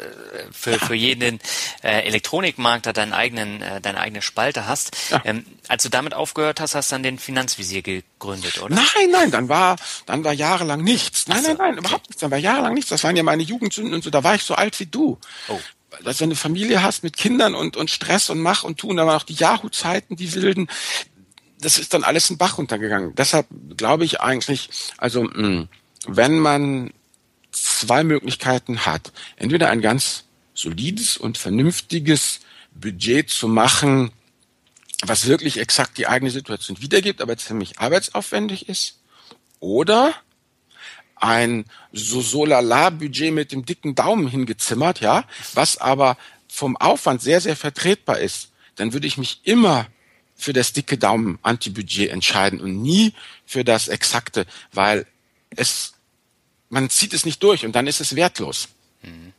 für, 0.52 0.72
ja. 0.72 0.80
für 0.80 0.96
jeden 0.96 1.40
äh, 1.84 2.02
Elektronikmarkt 2.08 2.88
da 2.88 2.94
deinen 2.94 3.14
eigenen, 3.14 3.62
äh, 3.62 3.82
deine 3.82 4.00
eigene 4.00 4.24
Spalte 4.24 4.66
hast. 4.66 4.98
Ähm, 5.26 5.46
als 5.68 5.84
du 5.84 5.90
damit 5.90 6.16
aufgehört 6.16 6.60
hast, 6.60 6.74
hast 6.74 6.92
du 6.92 6.96
dann 6.96 7.04
den 7.04 7.20
Finanzvisier 7.20 7.84
gegründet, 7.84 8.60
oder? 8.62 8.74
Nein, 8.74 9.12
nein, 9.12 9.30
dann 9.30 9.48
war, 9.48 9.76
dann 10.08 10.24
war 10.24 10.34
jahrelang 10.34 10.84
nichts. 10.84 11.28
Nein, 11.28 11.44
so, 11.44 11.48
nein, 11.50 11.58
nein, 11.58 11.70
okay. 11.72 11.80
überhaupt 11.80 12.10
nichts. 12.10 12.22
Dann 12.22 12.32
war 12.32 12.38
jahrelang 12.40 12.74
nichts. 12.74 12.90
Das 12.90 13.04
waren 13.04 13.16
ja 13.16 13.22
meine 13.22 13.44
Jugendsünden 13.44 13.94
und 13.94 14.04
so. 14.04 14.10
Da 14.10 14.24
war 14.24 14.34
ich 14.34 14.44
so 14.44 14.56
alt 14.56 14.80
wie 14.80 14.88
du. 14.88 15.20
Oh 15.50 15.60
dass 16.04 16.18
du 16.18 16.24
eine 16.24 16.36
Familie 16.36 16.84
hast 16.84 17.04
mit 17.04 17.18
Kindern 17.18 17.56
und, 17.56 17.76
und 17.76 17.90
Stress 17.90 18.30
und 18.30 18.40
Mach 18.40 18.64
und 18.64 18.80
Tun, 18.80 18.98
da 18.98 19.08
waren 19.08 19.18
auch 19.18 19.24
die 19.24 19.34
Yahoo-Zeiten, 19.34 20.16
die 20.16 20.34
wilden, 20.34 20.70
das 21.60 21.78
ist 21.78 21.94
dann 21.94 22.04
alles 22.04 22.30
in 22.30 22.38
Bach 22.38 22.58
runtergegangen. 22.58 23.16
Deshalb 23.16 23.48
glaube 23.78 24.06
ich 24.06 24.22
eigentlich, 24.22 24.70
also 24.98 25.24
mh, 25.24 25.34
hm, 25.34 25.68
wenn 26.08 26.40
man 26.40 26.94
zwei 27.52 28.04
Möglichkeiten 28.04 28.86
hat, 28.86 29.12
entweder 29.36 29.70
ein 29.70 29.82
ganz 29.82 30.26
solides 30.54 31.18
und 31.18 31.38
vernünftiges 31.38 32.40
Budget 32.72 33.30
zu 33.30 33.48
machen, 33.48 34.12
was 35.02 35.28
wirklich 35.28 35.58
exakt 35.58 35.98
die 35.98 36.08
eigene 36.08 36.32
Situation 36.32 36.82
wiedergibt, 36.82 37.22
aber 37.22 37.38
ziemlich 37.38 37.80
arbeitsaufwendig 37.80 38.70
ist, 38.70 39.00
oder 39.60 40.14
ein 41.16 41.66
so 41.92 42.22
solala 42.22 42.90
Budget 42.92 43.34
mit 43.34 43.52
dem 43.52 43.66
dicken 43.66 43.96
Daumen 43.96 44.28
hingezimmert, 44.28 45.02
ja, 45.02 45.26
was 45.54 45.78
aber 45.78 46.18
vom 46.48 46.78
Aufwand 46.78 47.22
sehr 47.22 47.42
sehr 47.42 47.56
vertretbar 47.56 48.20
ist, 48.20 48.50
dann 48.76 48.94
würde 48.94 49.08
ich 49.08 49.18
mich 49.18 49.42
immer 49.44 49.88
für 50.40 50.54
das 50.54 50.74
dicke 50.74 50.98
Daumen 50.98 51.38
Antibudget 51.44 52.10
entscheiden 52.10 52.62
und 52.62 52.82
nie 52.82 53.14
für 53.46 53.64
das 53.64 53.90
exakte, 53.90 54.46
weil 54.72 55.06
es 55.56 55.94
man 56.70 56.90
zieht 56.90 57.14
es 57.14 57.26
nicht 57.26 57.44
durch 57.44 57.66
und 57.66 57.74
dann 57.74 57.88
ist 57.88 58.00
es 58.00 58.16
wertlos. 58.16 58.70
Mhm. 59.02 59.34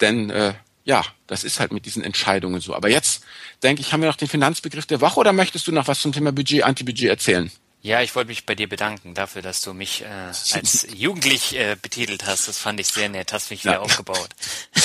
Denn 0.00 0.30
äh, 0.30 0.54
ja, 0.84 1.04
das 1.26 1.44
ist 1.44 1.60
halt 1.60 1.72
mit 1.72 1.86
diesen 1.86 2.02
Entscheidungen 2.02 2.60
so. 2.60 2.74
Aber 2.74 2.88
jetzt 2.88 3.24
denke 3.62 3.82
ich, 3.82 3.92
haben 3.92 4.00
wir 4.00 4.08
noch 4.08 4.16
den 4.16 4.28
Finanzbegriff 4.28 4.86
der 4.86 5.00
Woche 5.00 5.20
oder 5.20 5.32
möchtest 5.32 5.66
du 5.66 5.72
noch 5.72 5.86
was 5.86 6.00
zum 6.00 6.12
Thema 6.12 6.32
Budget, 6.32 6.64
Antibudget 6.64 7.08
erzählen? 7.08 7.50
Ja, 7.84 8.00
ich 8.00 8.14
wollte 8.14 8.28
mich 8.28 8.46
bei 8.46 8.54
dir 8.54 8.68
bedanken 8.68 9.12
dafür, 9.12 9.42
dass 9.42 9.60
du 9.60 9.74
mich 9.74 10.02
äh, 10.02 10.06
als 10.52 10.86
jugendlich 10.94 11.56
äh, 11.56 11.76
betitelt 11.80 12.26
hast. 12.26 12.46
Das 12.46 12.58
fand 12.58 12.78
ich 12.78 12.86
sehr 12.86 13.08
nett. 13.08 13.32
Hast 13.32 13.50
mich 13.50 13.64
wieder 13.64 13.74
ja. 13.74 13.80
aufgebaut. 13.80 14.28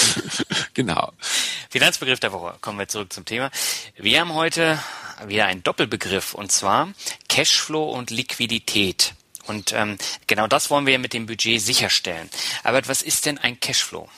genau. 0.73 1.13
Finanzbegriff 1.69 2.19
der 2.19 2.31
Woche. 2.31 2.57
Kommen 2.59 2.79
wir 2.79 2.87
zurück 2.87 3.13
zum 3.13 3.23
Thema. 3.23 3.51
Wir 3.97 4.19
haben 4.19 4.33
heute 4.33 4.81
wieder 5.27 5.45
einen 5.45 5.61
Doppelbegriff 5.61 6.33
und 6.33 6.51
zwar 6.51 6.91
Cashflow 7.29 7.91
und 7.91 8.09
Liquidität. 8.09 9.13
Und 9.45 9.73
ähm, 9.73 9.99
genau 10.25 10.47
das 10.47 10.71
wollen 10.71 10.87
wir 10.87 10.97
mit 10.97 11.13
dem 11.13 11.27
Budget 11.27 11.61
sicherstellen. 11.61 12.29
Aber 12.63 12.85
was 12.87 13.03
ist 13.03 13.27
denn 13.27 13.37
ein 13.37 13.59
Cashflow? 13.59 14.09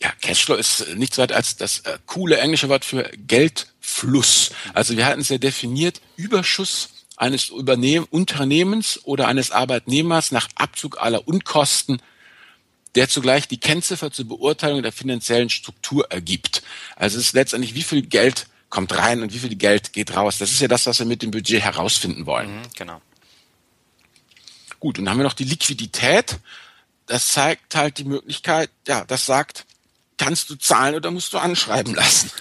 Ja, 0.00 0.12
Cashflow 0.20 0.54
ist 0.54 0.86
nichts 0.94 1.18
weiter 1.18 1.34
als 1.34 1.56
das 1.56 1.80
äh, 1.80 1.98
coole 2.06 2.38
englische 2.38 2.68
Wort 2.68 2.84
für 2.84 3.10
Geldfluss. 3.26 4.52
Also 4.72 4.96
wir 4.96 5.04
hatten 5.04 5.20
es 5.20 5.28
ja 5.30 5.38
definiert, 5.38 6.00
Überschuss 6.16 6.90
eines 7.22 7.50
Übernehm 7.50 8.04
Unternehmens 8.10 8.98
oder 9.04 9.28
eines 9.28 9.52
Arbeitnehmers 9.52 10.32
nach 10.32 10.48
Abzug 10.56 11.00
aller 11.00 11.28
Unkosten, 11.28 12.02
der 12.96 13.08
zugleich 13.08 13.46
die 13.46 13.60
Kennziffer 13.60 14.10
zur 14.10 14.26
Beurteilung 14.26 14.82
der 14.82 14.90
finanziellen 14.90 15.48
Struktur 15.48 16.10
ergibt. 16.10 16.64
Also 16.96 17.18
es 17.18 17.26
ist 17.26 17.32
letztendlich, 17.32 17.76
wie 17.76 17.84
viel 17.84 18.02
Geld 18.02 18.48
kommt 18.70 18.98
rein 18.98 19.22
und 19.22 19.32
wie 19.32 19.38
viel 19.38 19.54
Geld 19.54 19.92
geht 19.92 20.16
raus. 20.16 20.38
Das 20.38 20.50
ist 20.50 20.60
ja 20.60 20.66
das, 20.66 20.86
was 20.86 20.98
wir 20.98 21.06
mit 21.06 21.22
dem 21.22 21.30
Budget 21.30 21.62
herausfinden 21.62 22.26
wollen. 22.26 22.56
Mhm, 22.56 22.62
genau. 22.76 23.00
Gut, 24.80 24.98
und 24.98 25.04
dann 25.04 25.12
haben 25.12 25.20
wir 25.20 25.24
noch 25.24 25.32
die 25.32 25.44
Liquidität. 25.44 26.40
Das 27.06 27.28
zeigt 27.28 27.76
halt 27.76 27.98
die 27.98 28.04
Möglichkeit, 28.04 28.70
ja, 28.88 29.04
das 29.04 29.26
sagt, 29.26 29.64
kannst 30.18 30.50
du 30.50 30.56
zahlen 30.56 30.96
oder 30.96 31.12
musst 31.12 31.32
du 31.32 31.38
anschreiben 31.38 31.94
lassen. 31.94 32.32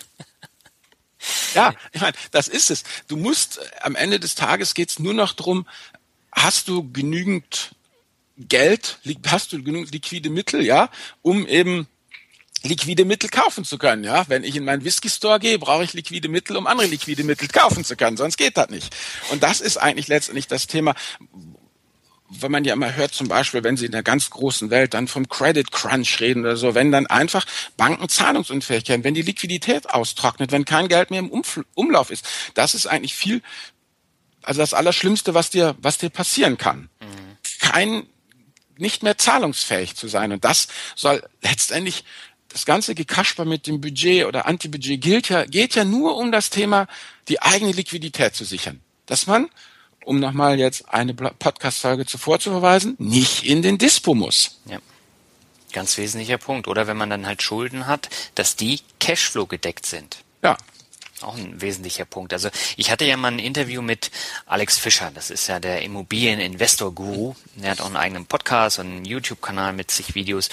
Ja, 1.53 1.73
ich 1.91 2.01
meine, 2.01 2.15
das 2.31 2.47
ist 2.47 2.71
es. 2.71 2.83
Du 3.07 3.17
musst 3.17 3.57
äh, 3.57 3.61
am 3.81 3.95
Ende 3.95 4.19
des 4.19 4.35
Tages 4.35 4.73
geht's 4.73 4.99
nur 4.99 5.13
noch 5.13 5.33
drum, 5.33 5.67
hast 6.31 6.67
du 6.67 6.91
genügend 6.91 7.75
Geld, 8.37 8.99
hast 9.27 9.53
du 9.53 9.63
genügend 9.63 9.91
liquide 9.91 10.29
Mittel, 10.29 10.61
ja, 10.63 10.89
um 11.21 11.47
eben 11.47 11.87
liquide 12.63 13.05
Mittel 13.05 13.29
kaufen 13.29 13.65
zu 13.65 13.77
können. 13.77 14.03
Ja, 14.03 14.25
wenn 14.27 14.43
ich 14.43 14.55
in 14.55 14.65
meinen 14.65 14.83
Whisky 14.83 15.09
Store 15.09 15.39
gehe, 15.39 15.59
brauche 15.59 15.83
ich 15.83 15.93
liquide 15.93 16.29
Mittel, 16.29 16.57
um 16.57 16.67
andere 16.67 16.87
liquide 16.87 17.23
Mittel 17.23 17.47
kaufen 17.47 17.83
zu 17.83 17.95
können. 17.95 18.17
Sonst 18.17 18.37
geht 18.37 18.57
das 18.57 18.69
nicht. 18.69 18.95
Und 19.31 19.43
das 19.43 19.61
ist 19.61 19.77
eigentlich 19.77 20.07
letztendlich 20.07 20.47
das 20.47 20.67
Thema, 20.67 20.95
wenn 22.39 22.51
man 22.51 22.63
ja 22.63 22.73
immer 22.73 22.95
hört, 22.95 23.13
zum 23.13 23.27
Beispiel, 23.27 23.63
wenn 23.63 23.77
sie 23.77 23.85
in 23.85 23.91
der 23.91 24.03
ganz 24.03 24.29
großen 24.29 24.69
Welt 24.69 24.93
dann 24.93 25.07
vom 25.07 25.27
Credit 25.27 25.71
Crunch 25.71 26.19
reden 26.19 26.43
oder 26.43 26.55
so, 26.55 26.75
wenn 26.75 26.91
dann 26.91 27.07
einfach 27.07 27.45
Banken 27.77 28.07
zahlungsunfähig 28.07 28.87
werden, 28.87 29.03
wenn 29.03 29.13
die 29.13 29.21
Liquidität 29.21 29.89
austrocknet, 29.89 30.51
wenn 30.51 30.65
kein 30.65 30.87
Geld 30.87 31.11
mehr 31.11 31.19
im 31.19 31.29
Umf 31.29 31.61
Umlauf 31.73 32.09
ist, 32.09 32.25
das 32.53 32.73
ist 32.73 32.87
eigentlich 32.87 33.15
viel, 33.15 33.41
also 34.43 34.61
das 34.61 34.73
Allerschlimmste, 34.73 35.33
was 35.33 35.49
dir, 35.49 35.75
was 35.79 35.97
dir 35.97 36.09
passieren 36.09 36.57
kann. 36.57 36.89
Mhm. 36.99 37.37
Kein, 37.59 38.07
nicht 38.77 39.03
mehr 39.03 39.17
zahlungsfähig 39.17 39.95
zu 39.95 40.07
sein. 40.07 40.31
Und 40.31 40.43
das 40.43 40.67
soll 40.95 41.23
letztendlich 41.41 42.03
das 42.49 42.65
ganze 42.65 42.95
Gekasper 42.95 43.45
mit 43.45 43.67
dem 43.67 43.79
Budget 43.79 44.25
oder 44.25 44.45
Antibudget 44.45 44.99
gilt 45.01 45.29
ja, 45.29 45.45
geht 45.45 45.75
ja 45.75 45.85
nur 45.85 46.17
um 46.17 46.31
das 46.31 46.49
Thema, 46.49 46.87
die 47.27 47.41
eigene 47.41 47.71
Liquidität 47.71 48.35
zu 48.35 48.43
sichern. 48.43 48.81
Dass 49.05 49.27
man 49.27 49.49
um 50.05 50.19
nochmal 50.19 50.59
jetzt 50.59 50.89
eine 50.89 51.13
Podcast-Folge 51.13 52.05
zuvor 52.05 52.39
zu 52.39 52.51
verweisen, 52.51 52.95
nicht 52.97 53.43
in 53.43 53.61
den 53.61 53.77
Dispo 53.77 54.13
muss. 54.13 54.59
Ja. 54.65 54.79
Ganz 55.71 55.97
wesentlicher 55.97 56.37
Punkt. 56.37 56.67
Oder 56.67 56.87
wenn 56.87 56.97
man 56.97 57.09
dann 57.09 57.25
halt 57.25 57.41
Schulden 57.41 57.87
hat, 57.87 58.09
dass 58.35 58.55
die 58.55 58.81
Cashflow 58.99 59.45
gedeckt 59.45 59.85
sind. 59.85 60.17
Ja. 60.43 60.57
Auch 61.21 61.37
ein 61.37 61.61
wesentlicher 61.61 62.05
Punkt. 62.05 62.33
Also 62.33 62.49
ich 62.77 62.89
hatte 62.89 63.05
ja 63.05 63.15
mal 63.15 63.31
ein 63.31 63.39
Interview 63.39 63.83
mit 63.83 64.09
Alex 64.47 64.79
Fischer, 64.79 65.11
das 65.13 65.29
ist 65.29 65.45
ja 65.47 65.59
der 65.59 65.83
Immobilieninvestor-Guru. 65.83 67.35
Der 67.57 67.71
hat 67.71 67.81
auch 67.81 67.85
einen 67.85 67.95
eigenen 67.95 68.25
Podcast 68.25 68.79
und 68.79 68.87
einen 68.87 69.05
YouTube-Kanal 69.05 69.73
mit 69.73 69.91
sich 69.91 70.15
Videos. 70.15 70.49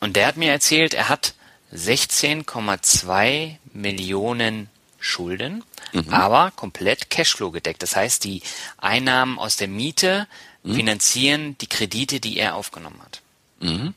Und 0.00 0.16
der 0.16 0.26
hat 0.26 0.36
mir 0.36 0.52
erzählt, 0.52 0.92
er 0.92 1.08
hat 1.08 1.34
16,2 1.72 3.56
Millionen 3.72 4.68
Schulden, 5.04 5.62
mhm. 5.92 6.08
aber 6.12 6.50
komplett 6.50 7.10
Cashflow 7.10 7.50
gedeckt. 7.50 7.82
Das 7.82 7.94
heißt, 7.94 8.24
die 8.24 8.42
Einnahmen 8.78 9.38
aus 9.38 9.56
der 9.56 9.68
Miete 9.68 10.26
mhm. 10.62 10.74
finanzieren 10.74 11.58
die 11.58 11.68
Kredite, 11.68 12.20
die 12.20 12.38
er 12.38 12.54
aufgenommen 12.54 13.00
hat. 13.02 13.22
Mhm. 13.60 13.94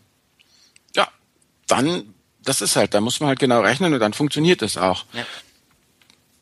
Ja, 0.95 1.07
dann, 1.67 2.13
das 2.43 2.61
ist 2.61 2.75
halt, 2.75 2.93
da 2.93 3.01
muss 3.01 3.19
man 3.19 3.29
halt 3.29 3.39
genau 3.39 3.61
rechnen 3.61 3.93
und 3.93 3.99
dann 3.99 4.13
funktioniert 4.13 4.61
es 4.61 4.77
auch. 4.77 5.05
Ja. 5.13 5.25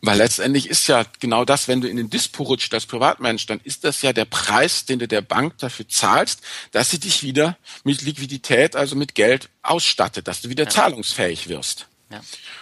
Weil 0.01 0.17
letztendlich 0.19 0.69
ist 0.69 0.87
ja 0.87 1.03
genau 1.19 1.45
das, 1.45 1.67
wenn 1.67 1.81
du 1.81 1.87
in 1.87 1.97
den 1.97 2.11
Dispo 2.11 2.43
rutscht 2.43 2.71
als 2.75 2.85
Privatmensch, 2.85 3.47
dann 3.47 3.59
ist 3.63 3.83
das 3.83 4.03
ja 4.03 4.13
der 4.13 4.25
Preis, 4.25 4.85
den 4.85 4.99
du 4.99 5.07
der 5.07 5.21
Bank 5.21 5.57
dafür 5.57 5.87
zahlst, 5.87 6.41
dass 6.71 6.91
sie 6.91 6.99
dich 6.99 7.23
wieder 7.23 7.57
mit 7.83 8.03
Liquidität, 8.03 8.75
also 8.75 8.95
mit 8.95 9.15
Geld 9.15 9.49
ausstattet, 9.63 10.27
dass 10.27 10.41
du 10.41 10.49
wieder 10.49 10.65
ja. 10.65 10.69
zahlungsfähig 10.69 11.49
wirst. 11.49 11.87
Ja. 12.09 12.21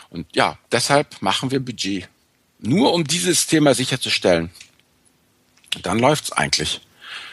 Und 0.10 0.28
ja, 0.36 0.58
deshalb 0.72 1.22
machen 1.22 1.52
wir 1.52 1.60
Budget. 1.60 2.08
Nur 2.60 2.94
um 2.94 3.04
dieses 3.04 3.48
Thema 3.48 3.74
sicherzustellen. 3.74 4.50
Dann 5.82 6.00
läuft's 6.00 6.32
eigentlich. 6.32 6.82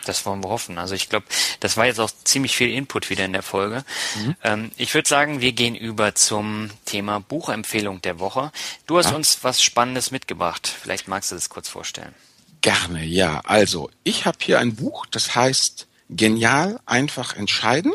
Das 0.05 0.25
wollen 0.27 0.43
wir 0.43 0.49
hoffen. 0.49 0.79
Also 0.79 0.95
ich 0.95 1.09
glaube, 1.09 1.27
das 1.61 1.77
war 1.77 1.87
jetzt 1.87 2.01
auch 2.01 2.11
ziemlich 2.25 2.57
viel 2.57 2.71
Input 2.71 3.11
wieder 3.11 3.25
in 3.25 3.33
der 3.33 3.43
Folge. 3.43 3.85
Mhm. 4.17 4.37
Ähm, 4.43 4.71
ich 4.77 4.95
würde 4.95 5.09
sagen, 5.09 5.41
wir 5.41 5.53
gehen 5.53 5.75
über 5.75 6.15
zum 6.15 6.71
Thema 6.85 7.21
Buchempfehlung 7.21 8.01
der 8.03 8.19
Woche. 8.19 8.51
Du 8.87 8.99
hast 8.99 9.11
ja. 9.11 9.17
uns 9.17 9.39
was 9.43 9.63
Spannendes 9.63 10.11
mitgebracht. 10.11 10.67
Vielleicht 10.67 11.07
magst 11.07 11.31
du 11.31 11.35
das 11.35 11.49
kurz 11.49 11.69
vorstellen. 11.69 12.15
Gerne, 12.63 13.05
ja. 13.05 13.41
Also, 13.45 13.91
ich 14.05 14.27
habe 14.27 14.39
hier 14.41 14.59
ein 14.59 14.75
Buch, 14.75 15.07
das 15.07 15.35
heißt 15.35 15.87
Genial, 16.11 16.81
einfach 16.87 17.37
entscheiden, 17.37 17.93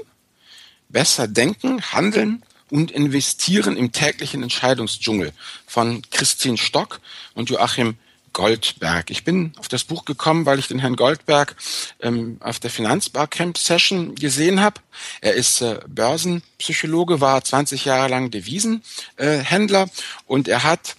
besser 0.90 1.28
denken, 1.28 1.82
handeln 1.92 2.44
und 2.70 2.92
investieren 2.92 3.78
im 3.78 3.92
täglichen 3.92 4.44
Entscheidungsdschungel 4.44 5.32
von 5.68 6.02
Christine 6.12 6.58
Stock 6.58 7.00
und 7.34 7.50
Joachim 7.50 7.98
Goldberg. 8.36 9.12
Ich 9.12 9.24
bin 9.24 9.54
auf 9.58 9.70
das 9.70 9.86
Buch 9.86 10.04
gekommen, 10.04 10.46
weil 10.46 10.60
ich 10.60 10.68
den 10.68 10.80
Herrn 10.80 10.98
Goldberg 10.98 11.56
ähm, 12.02 12.38
auf 12.42 12.60
der 12.60 12.70
Finanzbarcamp 12.70 13.58
Session 13.58 14.14
gesehen 14.14 14.60
habe. 14.60 14.82
Er 15.22 15.36
ist 15.36 15.62
äh, 15.62 15.80
Börsenpsychologe, 15.88 17.22
war 17.22 17.42
20 17.42 17.86
Jahre 17.86 18.10
lang 18.10 18.32
Devisenhändler 18.32 19.84
äh, 19.84 19.90
und 20.28 20.50
er 20.50 20.64
hat 20.64 20.98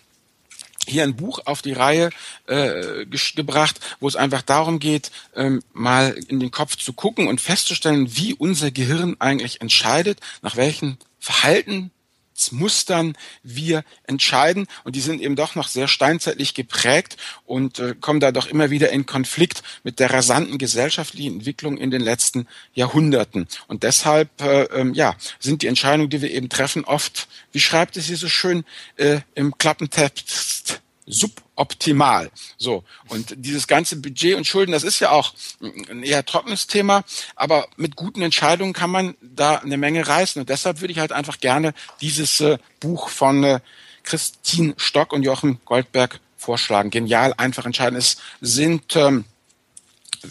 hier 0.89 1.03
ein 1.03 1.17
Buch 1.17 1.41
auf 1.45 1.61
die 1.61 1.73
Reihe 1.73 2.11
äh, 2.47 3.05
gebracht, 3.35 3.81
wo 4.01 4.09
es 4.09 4.17
einfach 4.17 4.43
darum 4.43 4.79
geht, 4.79 5.11
ähm, 5.35 5.63
mal 5.75 6.17
in 6.29 6.41
den 6.41 6.51
Kopf 6.51 6.77
zu 6.77 6.95
gucken 6.95 7.29
und 7.29 7.41
festzustellen, 7.41 8.17
wie 8.17 8.33
unser 8.33 8.71
Gehirn 8.71 9.17
eigentlich 9.19 9.61
entscheidet, 9.61 10.21
nach 10.41 10.57
welchen 10.57 10.97
Verhalten 11.19 11.91
Mustern 12.53 13.17
wir 13.43 13.85
entscheiden 14.05 14.67
und 14.85 14.97
die 14.97 15.01
sind 15.01 15.21
eben 15.21 15.37
doch 15.37 15.55
noch 15.55 15.69
sehr 15.69 15.89
steinzeitlich 15.89 16.55
geprägt 16.55 17.17
und 17.45 17.79
äh, 17.79 17.95
kommen 18.01 18.21
da 18.21 18.33
doch 18.33 18.47
immer 18.47 18.71
wieder 18.71 18.91
in 18.91 19.07
Konflikt 19.07 19.63
mit 19.85 19.99
der 19.99 20.13
rasanten 20.13 20.59
gesellschaftlichen 20.59 21.35
Entwicklung 21.37 21.79
in 21.79 21.91
den 21.91 22.03
letzten 22.03 22.47
Jahrhunderten. 22.75 23.49
Und 23.69 23.83
deshalb 23.83 24.41
äh, 24.41 24.65
ähm, 24.65 24.95
ja, 24.95 25.17
sind 25.41 25.63
die 25.63 25.67
Entscheidungen, 25.67 26.11
die 26.11 26.23
wir 26.23 26.31
eben 26.31 26.49
treffen, 26.49 26.85
oft, 26.85 27.29
wie 27.53 27.61
schreibt 27.61 27.97
es 27.97 28.07
hier 28.07 28.17
so 28.17 28.29
schön 28.29 28.65
äh, 28.97 29.21
im 29.35 29.57
Klappentext, 29.57 30.83
suboptimal. 31.07 32.31
So. 32.59 32.85
Und 33.09 33.35
dieses 33.37 33.67
ganze 33.67 33.97
Budget 33.97 34.37
und 34.37 34.47
Schulden, 34.47 34.73
das 34.73 34.83
ist 34.83 35.01
ja 35.01 35.11
auch 35.11 35.35
ein 35.61 36.03
eher 36.03 36.25
trockenes 36.25 36.67
Thema, 36.67 37.05
aber 37.35 37.69
mit 37.77 37.97
guten 37.97 38.23
Entscheidungen 38.23 38.73
kann 38.73 38.91
man 38.91 39.17
da 39.21 39.57
eine 39.57 39.77
Menge 39.77 40.07
reißen. 40.07 40.41
Und 40.41 40.49
deshalb 40.49 40.81
würde 40.81 40.93
ich 40.93 40.99
halt 40.99 41.13
einfach 41.13 41.39
gerne 41.41 41.75
dieses 42.01 42.41
äh, 42.41 42.59
Buch 42.81 43.09
von 43.09 43.45
äh, 43.45 43.61
Christine 44.03 44.75
Stock 44.77 45.13
und 45.13 45.23
Jochen 45.23 45.61
Goldberg 45.65 46.21
vorschlagen. 46.37 46.91
Genial, 46.91 47.35
einfach 47.37 47.67
entscheiden. 47.67 47.99
Es 47.99 48.19
sind, 48.41 48.97
ähm, 48.97 49.25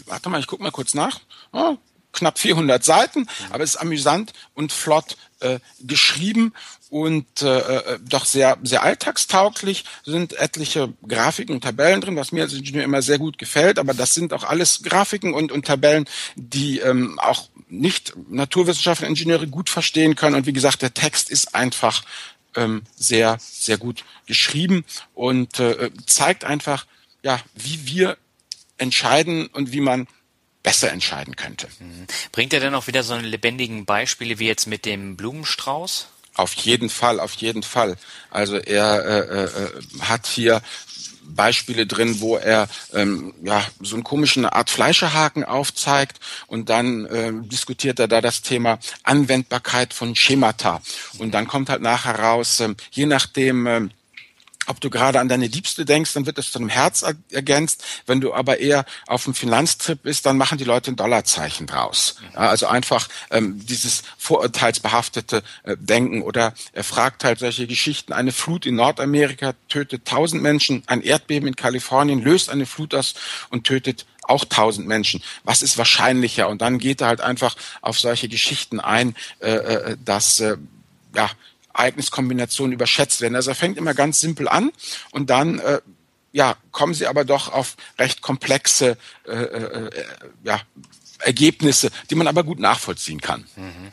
warte 0.06 0.28
mal, 0.28 0.40
ich 0.40 0.46
gucke 0.46 0.62
mal 0.62 0.70
kurz 0.70 0.94
nach. 0.94 1.20
Oh, 1.52 1.76
knapp 2.16 2.38
400 2.38 2.84
Seiten, 2.84 3.28
aber 3.50 3.62
es 3.62 3.74
ist 3.74 3.80
amüsant 3.80 4.32
und 4.54 4.72
flott 4.72 5.16
äh, 5.40 5.58
geschrieben 5.80 6.52
und 6.88 7.42
äh, 7.42 7.58
äh, 7.58 7.98
doch 8.08 8.24
sehr 8.24 8.58
sehr 8.62 8.82
alltagstauglich 8.82 9.84
sind 10.04 10.32
etliche 10.34 10.92
Grafiken 11.06 11.54
und 11.54 11.62
Tabellen 11.62 12.00
drin, 12.00 12.16
was 12.16 12.32
mir 12.32 12.44
als 12.44 12.52
Ingenieur 12.52 12.84
immer 12.84 13.02
sehr 13.02 13.18
gut 13.18 13.38
gefällt. 13.38 13.78
Aber 13.78 13.92
das 13.92 14.14
sind 14.14 14.32
auch 14.32 14.44
alles 14.44 14.82
Grafiken 14.82 15.34
und, 15.34 15.52
und 15.52 15.66
Tabellen, 15.66 16.06
die 16.36 16.78
ähm, 16.78 17.18
auch 17.18 17.48
nicht 17.68 18.14
Naturwissenschaftler, 18.30 19.08
Ingenieure 19.08 19.48
gut 19.48 19.68
verstehen 19.68 20.14
können. 20.14 20.36
Und 20.36 20.46
wie 20.46 20.52
gesagt, 20.52 20.82
der 20.82 20.94
Text 20.94 21.28
ist 21.30 21.54
einfach 21.54 22.02
ähm, 22.54 22.82
sehr 22.96 23.36
sehr 23.40 23.78
gut 23.78 24.04
geschrieben 24.26 24.84
und 25.14 25.58
äh, 25.60 25.90
zeigt 26.06 26.44
einfach 26.44 26.86
ja, 27.22 27.40
wie 27.54 27.86
wir 27.86 28.16
entscheiden 28.78 29.48
und 29.48 29.72
wie 29.72 29.80
man 29.80 30.06
besser 30.66 30.90
entscheiden 30.90 31.36
könnte. 31.36 31.68
Mhm. 31.78 32.08
Bringt 32.32 32.52
er 32.52 32.58
denn 32.58 32.74
auch 32.74 32.88
wieder 32.88 33.04
so 33.04 33.14
eine 33.14 33.28
lebendigen 33.28 33.84
Beispiele 33.84 34.40
wie 34.40 34.48
jetzt 34.48 34.66
mit 34.66 34.84
dem 34.84 35.16
Blumenstrauß? 35.16 36.08
Auf 36.34 36.54
jeden 36.54 36.90
Fall, 36.90 37.20
auf 37.20 37.34
jeden 37.34 37.62
Fall. 37.62 37.96
Also 38.30 38.56
er 38.56 39.04
äh, 39.04 39.44
äh, 39.44 39.70
hat 40.00 40.26
hier 40.26 40.60
Beispiele 41.22 41.86
drin, 41.86 42.20
wo 42.20 42.36
er 42.36 42.68
ähm, 42.92 43.32
ja 43.44 43.64
so 43.80 43.94
einen 43.94 44.02
komischen 44.02 44.44
Art 44.44 44.68
Fleischerhaken 44.68 45.44
aufzeigt 45.44 46.18
und 46.48 46.68
dann 46.68 47.06
äh, 47.06 47.32
diskutiert 47.32 48.00
er 48.00 48.08
da 48.08 48.20
das 48.20 48.42
Thema 48.42 48.80
Anwendbarkeit 49.04 49.94
von 49.94 50.16
Schemata 50.16 50.82
und 51.18 51.32
dann 51.32 51.46
kommt 51.46 51.68
halt 51.68 51.82
nachher 51.82 52.18
raus, 52.18 52.58
äh, 52.58 52.74
je 52.90 53.06
nachdem 53.06 53.66
äh, 53.66 53.88
ob 54.66 54.80
du 54.80 54.90
gerade 54.90 55.20
an 55.20 55.28
deine 55.28 55.46
Liebste 55.46 55.84
denkst, 55.84 56.12
dann 56.14 56.26
wird 56.26 56.38
das 56.38 56.50
zu 56.50 56.58
einem 56.58 56.68
Herz 56.68 57.04
ergänzt. 57.30 57.84
Wenn 58.06 58.20
du 58.20 58.34
aber 58.34 58.58
eher 58.58 58.84
auf 59.06 59.24
dem 59.24 59.34
Finanztrip 59.34 60.02
bist, 60.02 60.26
dann 60.26 60.36
machen 60.36 60.58
die 60.58 60.64
Leute 60.64 60.90
ein 60.90 60.96
Dollarzeichen 60.96 61.66
draus. 61.66 62.16
Ja, 62.34 62.40
also 62.40 62.66
einfach 62.66 63.08
ähm, 63.30 63.64
dieses 63.64 64.02
vorurteilsbehaftete 64.18 65.42
äh, 65.62 65.76
Denken. 65.78 66.22
Oder 66.22 66.54
er 66.72 66.84
fragt 66.84 67.24
halt 67.24 67.38
solche 67.38 67.66
Geschichten. 67.66 68.12
Eine 68.12 68.32
Flut 68.32 68.66
in 68.66 68.76
Nordamerika 68.76 69.54
tötet 69.68 70.04
tausend 70.04 70.42
Menschen. 70.42 70.82
Ein 70.86 71.02
Erdbeben 71.02 71.48
in 71.48 71.56
Kalifornien 71.56 72.22
löst 72.22 72.50
eine 72.50 72.66
Flut 72.66 72.94
aus 72.94 73.14
und 73.50 73.64
tötet 73.64 74.06
auch 74.22 74.44
tausend 74.44 74.88
Menschen. 74.88 75.22
Was 75.44 75.62
ist 75.62 75.78
wahrscheinlicher? 75.78 76.48
Und 76.48 76.60
dann 76.60 76.78
geht 76.78 77.00
er 77.00 77.08
halt 77.08 77.20
einfach 77.20 77.54
auf 77.80 77.98
solche 77.98 78.28
Geschichten 78.28 78.80
ein, 78.80 79.14
äh, 79.40 79.50
äh 79.50 79.96
dass 80.04 80.40
äh, 80.40 80.56
ja 81.14 81.30
Ereigniskombinationen 81.76 82.72
überschätzt 82.72 83.20
werden. 83.20 83.36
Also 83.36 83.50
er 83.50 83.54
fängt 83.54 83.78
immer 83.78 83.94
ganz 83.94 84.20
simpel 84.20 84.48
an 84.48 84.72
und 85.10 85.30
dann 85.30 85.58
äh, 85.58 85.80
ja, 86.32 86.56
kommen 86.70 86.92
sie 86.92 87.06
aber 87.06 87.24
doch 87.24 87.50
auf 87.50 87.76
recht 87.98 88.20
komplexe 88.20 88.98
äh, 89.26 89.32
äh, 89.32 89.86
äh, 89.86 89.90
ja, 90.44 90.60
Ergebnisse, 91.20 91.90
die 92.10 92.14
man 92.14 92.26
aber 92.26 92.44
gut 92.44 92.58
nachvollziehen 92.58 93.22
kann. 93.22 93.46
Mhm. 93.56 93.92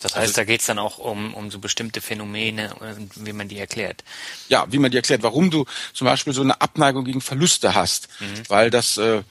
Das 0.00 0.12
heißt, 0.14 0.20
also, 0.20 0.34
da 0.34 0.44
geht 0.44 0.60
es 0.60 0.66
dann 0.66 0.78
auch 0.78 0.98
um, 0.98 1.34
um 1.34 1.50
so 1.50 1.58
bestimmte 1.58 2.00
Phänomene, 2.00 2.74
wie 3.16 3.32
man 3.32 3.48
die 3.48 3.58
erklärt. 3.58 4.02
Ja, 4.48 4.66
wie 4.70 4.78
man 4.78 4.90
die 4.90 4.96
erklärt, 4.96 5.22
warum 5.22 5.50
du 5.50 5.66
zum 5.92 6.06
Beispiel 6.06 6.32
so 6.32 6.42
eine 6.42 6.60
Abneigung 6.60 7.04
gegen 7.04 7.20
Verluste 7.20 7.74
hast, 7.74 8.08
mhm. 8.20 8.42
weil 8.48 8.70
das 8.70 8.96
äh, 8.96 9.22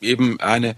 eben 0.00 0.40
eine 0.40 0.76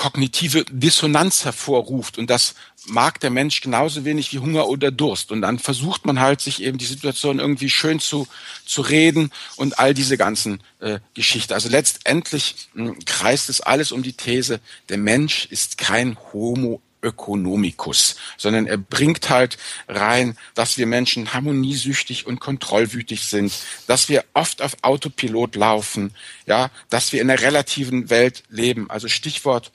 kognitive 0.00 0.64
Dissonanz 0.70 1.44
hervorruft 1.44 2.16
und 2.16 2.30
das 2.30 2.54
mag 2.86 3.20
der 3.20 3.28
Mensch 3.28 3.60
genauso 3.60 4.06
wenig 4.06 4.32
wie 4.32 4.38
Hunger 4.38 4.66
oder 4.66 4.90
Durst 4.90 5.30
und 5.30 5.42
dann 5.42 5.58
versucht 5.58 6.06
man 6.06 6.20
halt 6.20 6.40
sich 6.40 6.62
eben 6.62 6.78
die 6.78 6.86
Situation 6.86 7.38
irgendwie 7.38 7.68
schön 7.68 8.00
zu 8.00 8.26
zu 8.64 8.80
reden 8.80 9.30
und 9.56 9.78
all 9.78 9.92
diese 9.92 10.16
ganzen 10.16 10.62
äh, 10.78 11.00
Geschichten. 11.12 11.52
Also 11.52 11.68
letztendlich 11.68 12.68
mh, 12.72 12.92
hm, 12.92 13.04
kreist 13.04 13.50
es 13.50 13.60
alles 13.60 13.92
um 13.92 14.02
die 14.02 14.14
These, 14.14 14.60
der 14.88 14.96
Mensch 14.96 15.44
ist 15.50 15.76
kein 15.76 16.16
Homo 16.32 16.80
Ökonomikus, 17.02 18.16
sondern 18.36 18.66
er 18.66 18.76
bringt 18.76 19.30
halt 19.30 19.58
rein, 19.88 20.36
dass 20.54 20.78
wir 20.78 20.86
Menschen 20.86 21.32
harmoniesüchtig 21.32 22.26
und 22.26 22.40
kontrollwütig 22.40 23.26
sind, 23.26 23.52
dass 23.86 24.08
wir 24.08 24.24
oft 24.34 24.62
auf 24.62 24.76
Autopilot 24.82 25.56
laufen, 25.56 26.12
ja, 26.46 26.70
dass 26.88 27.12
wir 27.12 27.20
in 27.20 27.28
der 27.28 27.40
relativen 27.40 28.10
Welt 28.10 28.42
leben. 28.48 28.90
Also 28.90 29.08
Stichwort 29.08 29.72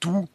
du 0.00 0.28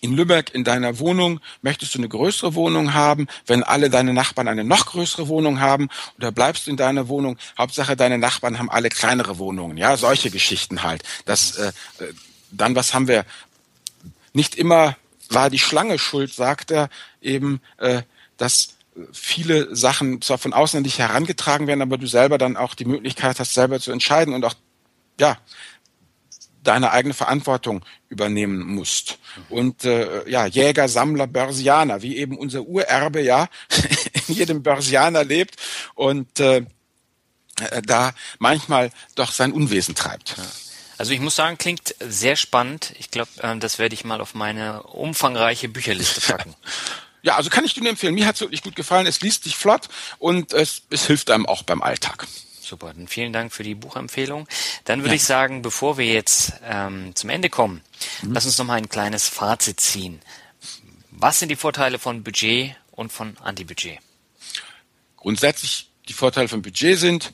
in 0.00 0.14
Lübeck 0.14 0.54
in 0.54 0.64
deiner 0.64 0.98
Wohnung, 0.98 1.40
möchtest 1.62 1.94
du 1.94 1.98
eine 1.98 2.08
größere 2.08 2.54
Wohnung 2.54 2.94
haben, 2.94 3.26
wenn 3.46 3.62
alle 3.62 3.90
deine 3.90 4.14
Nachbarn 4.14 4.48
eine 4.48 4.64
noch 4.64 4.86
größere 4.86 5.28
Wohnung 5.28 5.60
haben, 5.60 5.88
oder 6.16 6.30
bleibst 6.30 6.66
du 6.66 6.70
in 6.70 6.76
deiner 6.76 7.08
Wohnung, 7.08 7.36
Hauptsache 7.56 7.96
deine 7.96 8.18
Nachbarn 8.18 8.58
haben 8.58 8.70
alle 8.70 8.90
kleinere 8.90 9.38
Wohnungen, 9.38 9.76
ja, 9.76 9.96
solche 9.96 10.30
Geschichten 10.30 10.82
halt. 10.82 11.02
Das, 11.24 11.56
äh, 11.56 11.72
äh 11.98 12.12
dann, 12.50 12.74
was 12.74 12.94
haben 12.94 13.08
wir? 13.08 13.26
Nicht 14.32 14.54
immer 14.54 14.96
war 15.28 15.50
die 15.50 15.58
Schlange 15.58 15.98
schuld, 15.98 16.32
sagt 16.32 16.70
er 16.70 16.88
eben, 17.20 17.60
äh, 17.78 18.02
dass 18.36 18.74
viele 19.12 19.74
Sachen 19.74 20.22
zwar 20.22 20.38
von 20.38 20.52
außen 20.52 20.78
an 20.78 20.84
dich 20.84 20.98
herangetragen 20.98 21.66
werden, 21.66 21.82
aber 21.82 21.98
du 21.98 22.06
selber 22.06 22.38
dann 22.38 22.56
auch 22.56 22.74
die 22.74 22.84
Möglichkeit 22.84 23.38
hast, 23.38 23.54
selber 23.54 23.80
zu 23.80 23.92
entscheiden 23.92 24.34
und 24.34 24.44
auch, 24.44 24.54
ja, 25.20 25.38
deine 26.62 26.90
eigene 26.90 27.14
Verantwortung 27.14 27.84
übernehmen 28.08 28.74
musst. 28.74 29.18
Und 29.48 29.84
äh, 29.84 30.28
ja, 30.28 30.46
Jäger, 30.46 30.88
Sammler, 30.88 31.26
Börsianer, 31.26 32.02
wie 32.02 32.16
eben 32.16 32.36
unser 32.36 32.62
Urerbe 32.62 33.22
ja 33.22 33.48
in 34.28 34.34
jedem 34.34 34.62
Börsianer 34.62 35.24
lebt 35.24 35.56
und 35.94 36.40
äh, 36.40 36.58
äh, 37.60 37.82
da 37.82 38.12
manchmal 38.38 38.90
doch 39.14 39.32
sein 39.32 39.52
Unwesen 39.52 39.94
treibt. 39.94 40.36
Ja. 40.36 40.44
Also 40.98 41.12
ich 41.12 41.20
muss 41.20 41.36
sagen, 41.36 41.56
klingt 41.56 41.94
sehr 42.00 42.36
spannend. 42.36 42.92
Ich 42.98 43.10
glaube, 43.10 43.30
äh, 43.40 43.56
das 43.56 43.78
werde 43.78 43.94
ich 43.94 44.04
mal 44.04 44.20
auf 44.20 44.34
meine 44.34 44.82
umfangreiche 44.82 45.68
Bücherliste 45.68 46.20
packen. 46.20 46.54
Ja, 47.20 47.34
also 47.34 47.50
kann 47.50 47.64
ich 47.64 47.74
dir 47.74 47.80
nur 47.80 47.90
empfehlen. 47.90 48.14
Mir 48.14 48.26
hat 48.26 48.36
es 48.36 48.42
wirklich 48.42 48.62
gut 48.62 48.76
gefallen. 48.76 49.04
Es 49.04 49.20
liest 49.20 49.42
sich 49.42 49.56
flott 49.56 49.88
und 50.20 50.52
es, 50.52 50.82
es 50.88 51.08
hilft 51.08 51.32
einem 51.32 51.46
auch 51.46 51.64
beim 51.64 51.82
Alltag. 51.82 52.28
Super, 52.60 52.92
dann 52.94 53.08
vielen 53.08 53.32
Dank 53.32 53.52
für 53.52 53.64
die 53.64 53.74
Buchempfehlung. 53.74 54.46
Dann 54.84 55.00
würde 55.00 55.10
ja. 55.10 55.16
ich 55.16 55.24
sagen, 55.24 55.60
bevor 55.60 55.98
wir 55.98 56.06
jetzt 56.06 56.52
ähm, 56.64 57.14
zum 57.16 57.28
Ende 57.28 57.50
kommen, 57.50 57.82
mhm. 58.22 58.34
lass 58.34 58.46
uns 58.46 58.56
noch 58.56 58.66
mal 58.66 58.74
ein 58.74 58.88
kleines 58.88 59.26
Fazit 59.26 59.80
ziehen. 59.80 60.20
Was 61.10 61.40
sind 61.40 61.48
die 61.48 61.56
Vorteile 61.56 61.98
von 61.98 62.22
Budget 62.22 62.76
und 62.92 63.10
von 63.10 63.36
Antibudget? 63.38 63.98
Grundsätzlich 65.16 65.90
die 66.08 66.12
Vorteile 66.12 66.48
von 66.48 66.62
Budget 66.62 66.98
sind, 66.98 67.32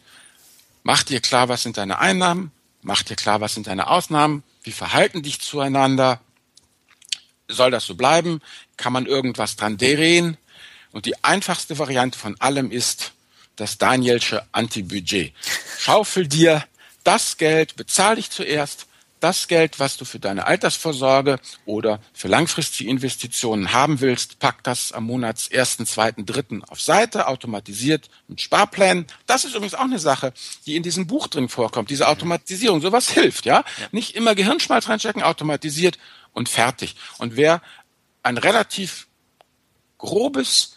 mach 0.82 1.02
dir 1.02 1.20
klar, 1.20 1.50
was 1.50 1.62
sind 1.62 1.76
deine 1.76 1.98
Einnahmen, 1.98 2.52
mach 2.84 3.02
dir 3.02 3.16
klar, 3.16 3.40
was 3.40 3.54
sind 3.54 3.66
deine 3.66 3.88
Ausnahmen, 3.88 4.44
wie 4.62 4.72
verhalten 4.72 5.22
dich 5.22 5.40
zueinander, 5.40 6.20
soll 7.48 7.70
das 7.70 7.84
so 7.84 7.94
bleiben, 7.94 8.40
kann 8.76 8.92
man 8.92 9.06
irgendwas 9.06 9.56
dran 9.56 9.76
drehen? 9.76 10.36
Und 10.92 11.06
die 11.06 11.24
einfachste 11.24 11.78
Variante 11.78 12.18
von 12.18 12.40
allem 12.40 12.70
ist 12.70 13.12
das 13.56 13.78
Danielsche 13.78 14.46
Anti-Budget. 14.52 15.32
Schaufel 15.78 16.28
dir 16.28 16.64
das 17.02 17.36
Geld, 17.36 17.76
bezahl 17.76 18.16
dich 18.16 18.30
zuerst, 18.30 18.86
das 19.24 19.48
Geld, 19.48 19.80
was 19.80 19.96
du 19.96 20.04
für 20.04 20.20
deine 20.20 20.46
Altersvorsorge 20.46 21.40
oder 21.64 21.98
für 22.12 22.28
langfristige 22.28 22.90
Investitionen 22.90 23.72
haben 23.72 24.02
willst, 24.02 24.38
pack 24.38 24.62
das 24.64 24.92
am 24.92 25.04
Monats 25.04 25.48
ersten, 25.48 25.86
zweiten, 25.86 26.26
dritten 26.26 26.62
auf 26.64 26.78
Seite, 26.78 27.26
automatisiert 27.26 28.10
mit 28.28 28.42
Sparplänen. 28.42 29.06
Das 29.24 29.46
ist 29.46 29.54
übrigens 29.54 29.74
auch 29.74 29.80
eine 29.80 29.98
Sache, 29.98 30.34
die 30.66 30.76
in 30.76 30.82
diesem 30.82 31.06
Buch 31.06 31.28
drin 31.28 31.48
vorkommt. 31.48 31.88
Diese 31.88 32.06
Automatisierung, 32.06 32.82
sowas 32.82 33.08
hilft, 33.08 33.46
ja? 33.46 33.64
ja. 33.80 33.86
Nicht 33.92 34.14
immer 34.14 34.34
Gehirnschmalz 34.34 34.90
reinstecken, 34.90 35.22
automatisiert 35.22 35.98
und 36.34 36.50
fertig. 36.50 36.94
Und 37.16 37.34
wer 37.34 37.62
ein 38.22 38.36
relativ 38.36 39.06
grobes 39.96 40.76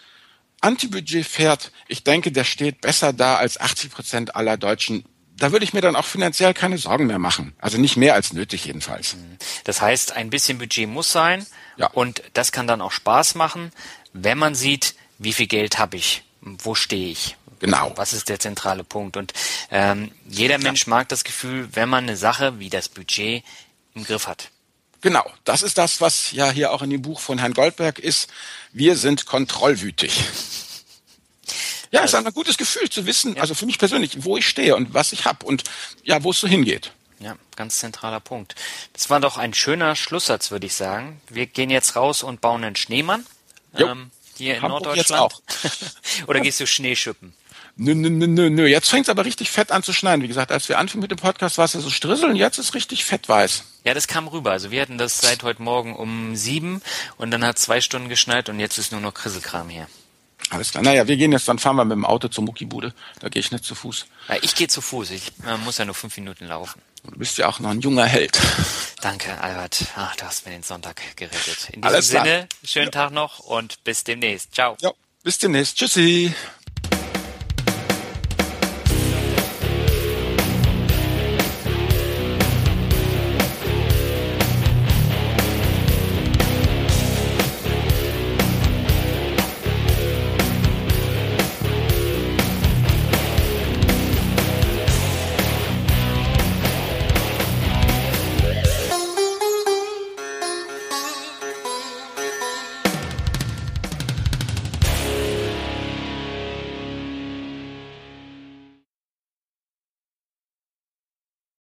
Antibudget 0.62 1.26
fährt, 1.26 1.74
ich 1.90 2.06
denke, 2.06 2.32
der 2.32 2.46
steht 2.46 2.80
besser 2.80 3.12
da 3.12 3.36
als 3.36 3.60
80 3.60 3.92
Prozent 3.92 4.36
aller 4.38 4.56
Deutschen 4.56 5.04
da 5.38 5.52
würde 5.52 5.64
ich 5.64 5.74
mir 5.74 5.82
dann 5.82 5.96
auch 5.96 6.06
finanziell 6.06 6.54
keine 6.54 6.78
Sorgen 6.78 7.08
mehr 7.08 7.20
machen. 7.20 7.54
Also 7.60 7.78
nicht 7.78 7.98
mehr 7.98 8.14
als 8.14 8.34
nötig 8.34 8.66
jedenfalls. 8.66 9.16
Mhm. 9.16 9.38
Das 9.64 9.82
heißt, 9.82 10.14
ein 10.14 10.30
bisschen 10.30 10.58
Budget 10.58 10.90
muss 10.90 11.12
sein. 11.12 11.46
Ja. 11.78 11.88
Und 11.88 12.24
das 12.34 12.52
kann 12.52 12.68
dann 12.68 12.82
auch 12.82 12.92
Spaß 12.92 13.36
machen, 13.36 13.72
wenn 14.14 14.38
man 14.38 14.56
sieht, 14.56 14.96
wie 15.20 15.34
viel 15.34 15.48
Geld 15.48 15.78
habe 15.78 15.98
ich, 15.98 16.24
wo 16.42 16.76
stehe 16.76 17.12
ich. 17.12 17.38
Genau. 17.60 17.94
Was 17.96 18.14
ist 18.14 18.30
der 18.30 18.40
zentrale 18.40 18.84
Punkt? 18.84 19.18
Und 19.18 19.34
ähm, 19.72 20.12
jeder 20.28 20.58
Mensch 20.60 20.86
ja. 20.86 20.92
mag 20.92 21.10
das 21.10 21.24
Gefühl, 21.24 21.70
wenn 21.74 21.90
man 21.90 22.04
eine 22.04 22.18
Sache 22.18 22.60
wie 22.60 22.70
das 22.70 22.90
Budget 22.90 23.44
im 23.96 24.04
Griff 24.04 24.28
hat. 24.28 24.50
Genau, 25.02 25.26
das 25.44 25.62
ist 25.62 25.78
das, 25.78 26.02
was 26.02 26.32
ja 26.32 26.50
hier 26.50 26.72
auch 26.72 26.82
in 26.82 26.90
dem 26.90 27.02
Buch 27.02 27.20
von 27.20 27.38
Herrn 27.38 27.54
Goldberg 27.54 28.00
ist. 28.00 28.30
Wir 28.74 28.96
sind 28.96 29.26
kontrollwütig. 29.26 30.24
Ja, 31.92 32.04
es 32.04 32.14
ist 32.14 32.16
ein 32.16 32.34
gutes 32.34 32.58
Gefühl 32.58 32.90
zu 32.90 33.06
wissen, 33.06 33.36
ja. 33.36 33.42
also 33.42 33.54
für 33.54 33.66
mich 33.66 33.80
persönlich, 33.80 34.24
wo 34.24 34.38
ich 34.38 34.48
stehe 34.48 34.76
und 34.76 34.94
was 34.94 35.14
ich 35.14 35.26
habe 35.26 35.46
und 35.46 35.64
ja, 36.04 36.24
wo 36.24 36.32
es 36.32 36.40
so 36.40 36.48
hingeht. 36.48 36.92
Ja, 37.20 37.36
ganz 37.56 37.80
zentraler 37.80 38.20
Punkt. 38.20 38.56
Das 38.94 39.10
war 39.10 39.20
doch 39.20 39.38
ein 39.38 39.54
schöner 39.54 39.96
Schlusssatz, 39.96 40.52
würde 40.52 40.68
ich 40.68 40.76
sagen. 40.76 41.22
Wir 41.30 41.48
gehen 41.48 41.70
jetzt 41.70 41.96
raus 41.96 42.22
und 42.22 42.42
bauen 42.42 42.64
einen 42.64 42.76
Schneemann. 42.76 43.26
Ähm, 43.76 44.12
hier 44.36 44.56
in 44.56 44.62
Hamburg 44.62 44.84
Norddeutschland. 44.84 45.42
Oder 46.28 46.42
gehst 46.42 46.60
du 46.60 46.68
Schneeschippen? 46.68 47.34
Nö, 47.76 47.94
nö, 47.94 48.10
nö, 48.10 48.28
nö, 48.28 48.50
nö. 48.50 48.66
Jetzt 48.68 48.90
fängt 48.90 49.06
es 49.06 49.10
aber 49.10 49.26
richtig 49.26 49.52
fett 49.52 49.72
an 49.72 49.84
zu 49.84 49.94
schneien. 49.94 50.24
Wie 50.24 50.28
gesagt, 50.28 50.52
als 50.52 50.68
wir 50.68 50.80
anfingen 50.80 51.02
mit 51.02 51.12
dem 51.12 51.20
Podcast, 51.20 51.60
war 51.60 51.66
es 51.66 51.74
ja 51.74 51.80
so 51.80 51.92
strisseln, 51.92 52.36
jetzt 52.36 52.58
ist 52.58 52.74
richtig 52.74 53.06
fettweiß. 53.06 53.64
Ja, 53.84 53.94
das 53.94 54.08
kam 54.08 54.28
rüber. 54.28 54.52
Also 54.52 54.72
wir 54.72 54.82
hatten 54.82 54.98
das 54.98 55.20
seit 55.20 55.44
heute 55.44 55.62
Morgen 55.62 55.96
um 55.96 56.36
sieben 56.36 56.82
und 57.18 57.30
dann 57.30 57.46
hat 57.46 57.60
zwei 57.60 57.80
Stunden 57.80 58.10
geschneit 58.10 58.50
und 58.50 58.60
jetzt 58.60 58.80
ist 58.80 58.92
nur 58.92 59.02
noch 59.02 59.14
Krisselkram 59.14 59.70
hier. 59.70 59.88
Alles 60.50 60.72
klar. 60.72 60.84
Naja, 60.84 61.08
wir 61.08 61.18
gehen 61.18 61.32
jetzt, 61.32 61.48
dann 61.48 61.60
fahren 61.60 61.76
wir 61.76 61.86
mit 61.86 61.96
dem 61.96 62.06
Auto 62.06 62.28
zur 62.28 62.44
Muckibude. 62.44 62.94
Da 63.20 63.30
gehe 63.30 63.40
ich 63.40 63.52
nicht 63.52 63.64
zu 63.64 63.76
Fuß. 63.76 64.06
Ja, 64.30 64.36
ich 64.42 64.56
gehe 64.56 64.68
zu 64.68 64.82
Fuß. 64.82 65.12
Ich 65.12 65.32
äh, 65.46 65.58
muss 65.58 65.78
ja 65.78 65.86
nur 65.86 65.96
fünf 65.96 66.16
Minuten 66.18 66.46
laufen. 66.46 66.82
Du 67.04 67.18
bist 67.18 67.38
ja 67.38 67.48
auch 67.48 67.60
noch 67.60 67.70
ein 67.70 67.82
junger 67.82 68.06
Held. 68.06 68.40
Danke, 69.02 69.40
Albert. 69.42 69.86
Ach, 69.96 70.16
du 70.16 70.26
hast 70.26 70.46
mir 70.46 70.52
den 70.52 70.64
Sonntag 70.64 71.02
gerettet. 71.16 71.70
In 71.72 71.82
diesem 71.82 71.84
Alles 71.84 72.08
Sinne, 72.08 72.48
schönen 72.64 72.86
ja. 72.88 72.92
Tag 72.92 73.12
noch 73.12 73.40
und 73.40 73.84
bis 73.84 74.04
demnächst. 74.04 74.54
Ciao. 74.54 74.78
Ja, 74.82 74.92
bis 75.24 75.38
demnächst. 75.38 75.78
Tschüssi. 75.78 76.34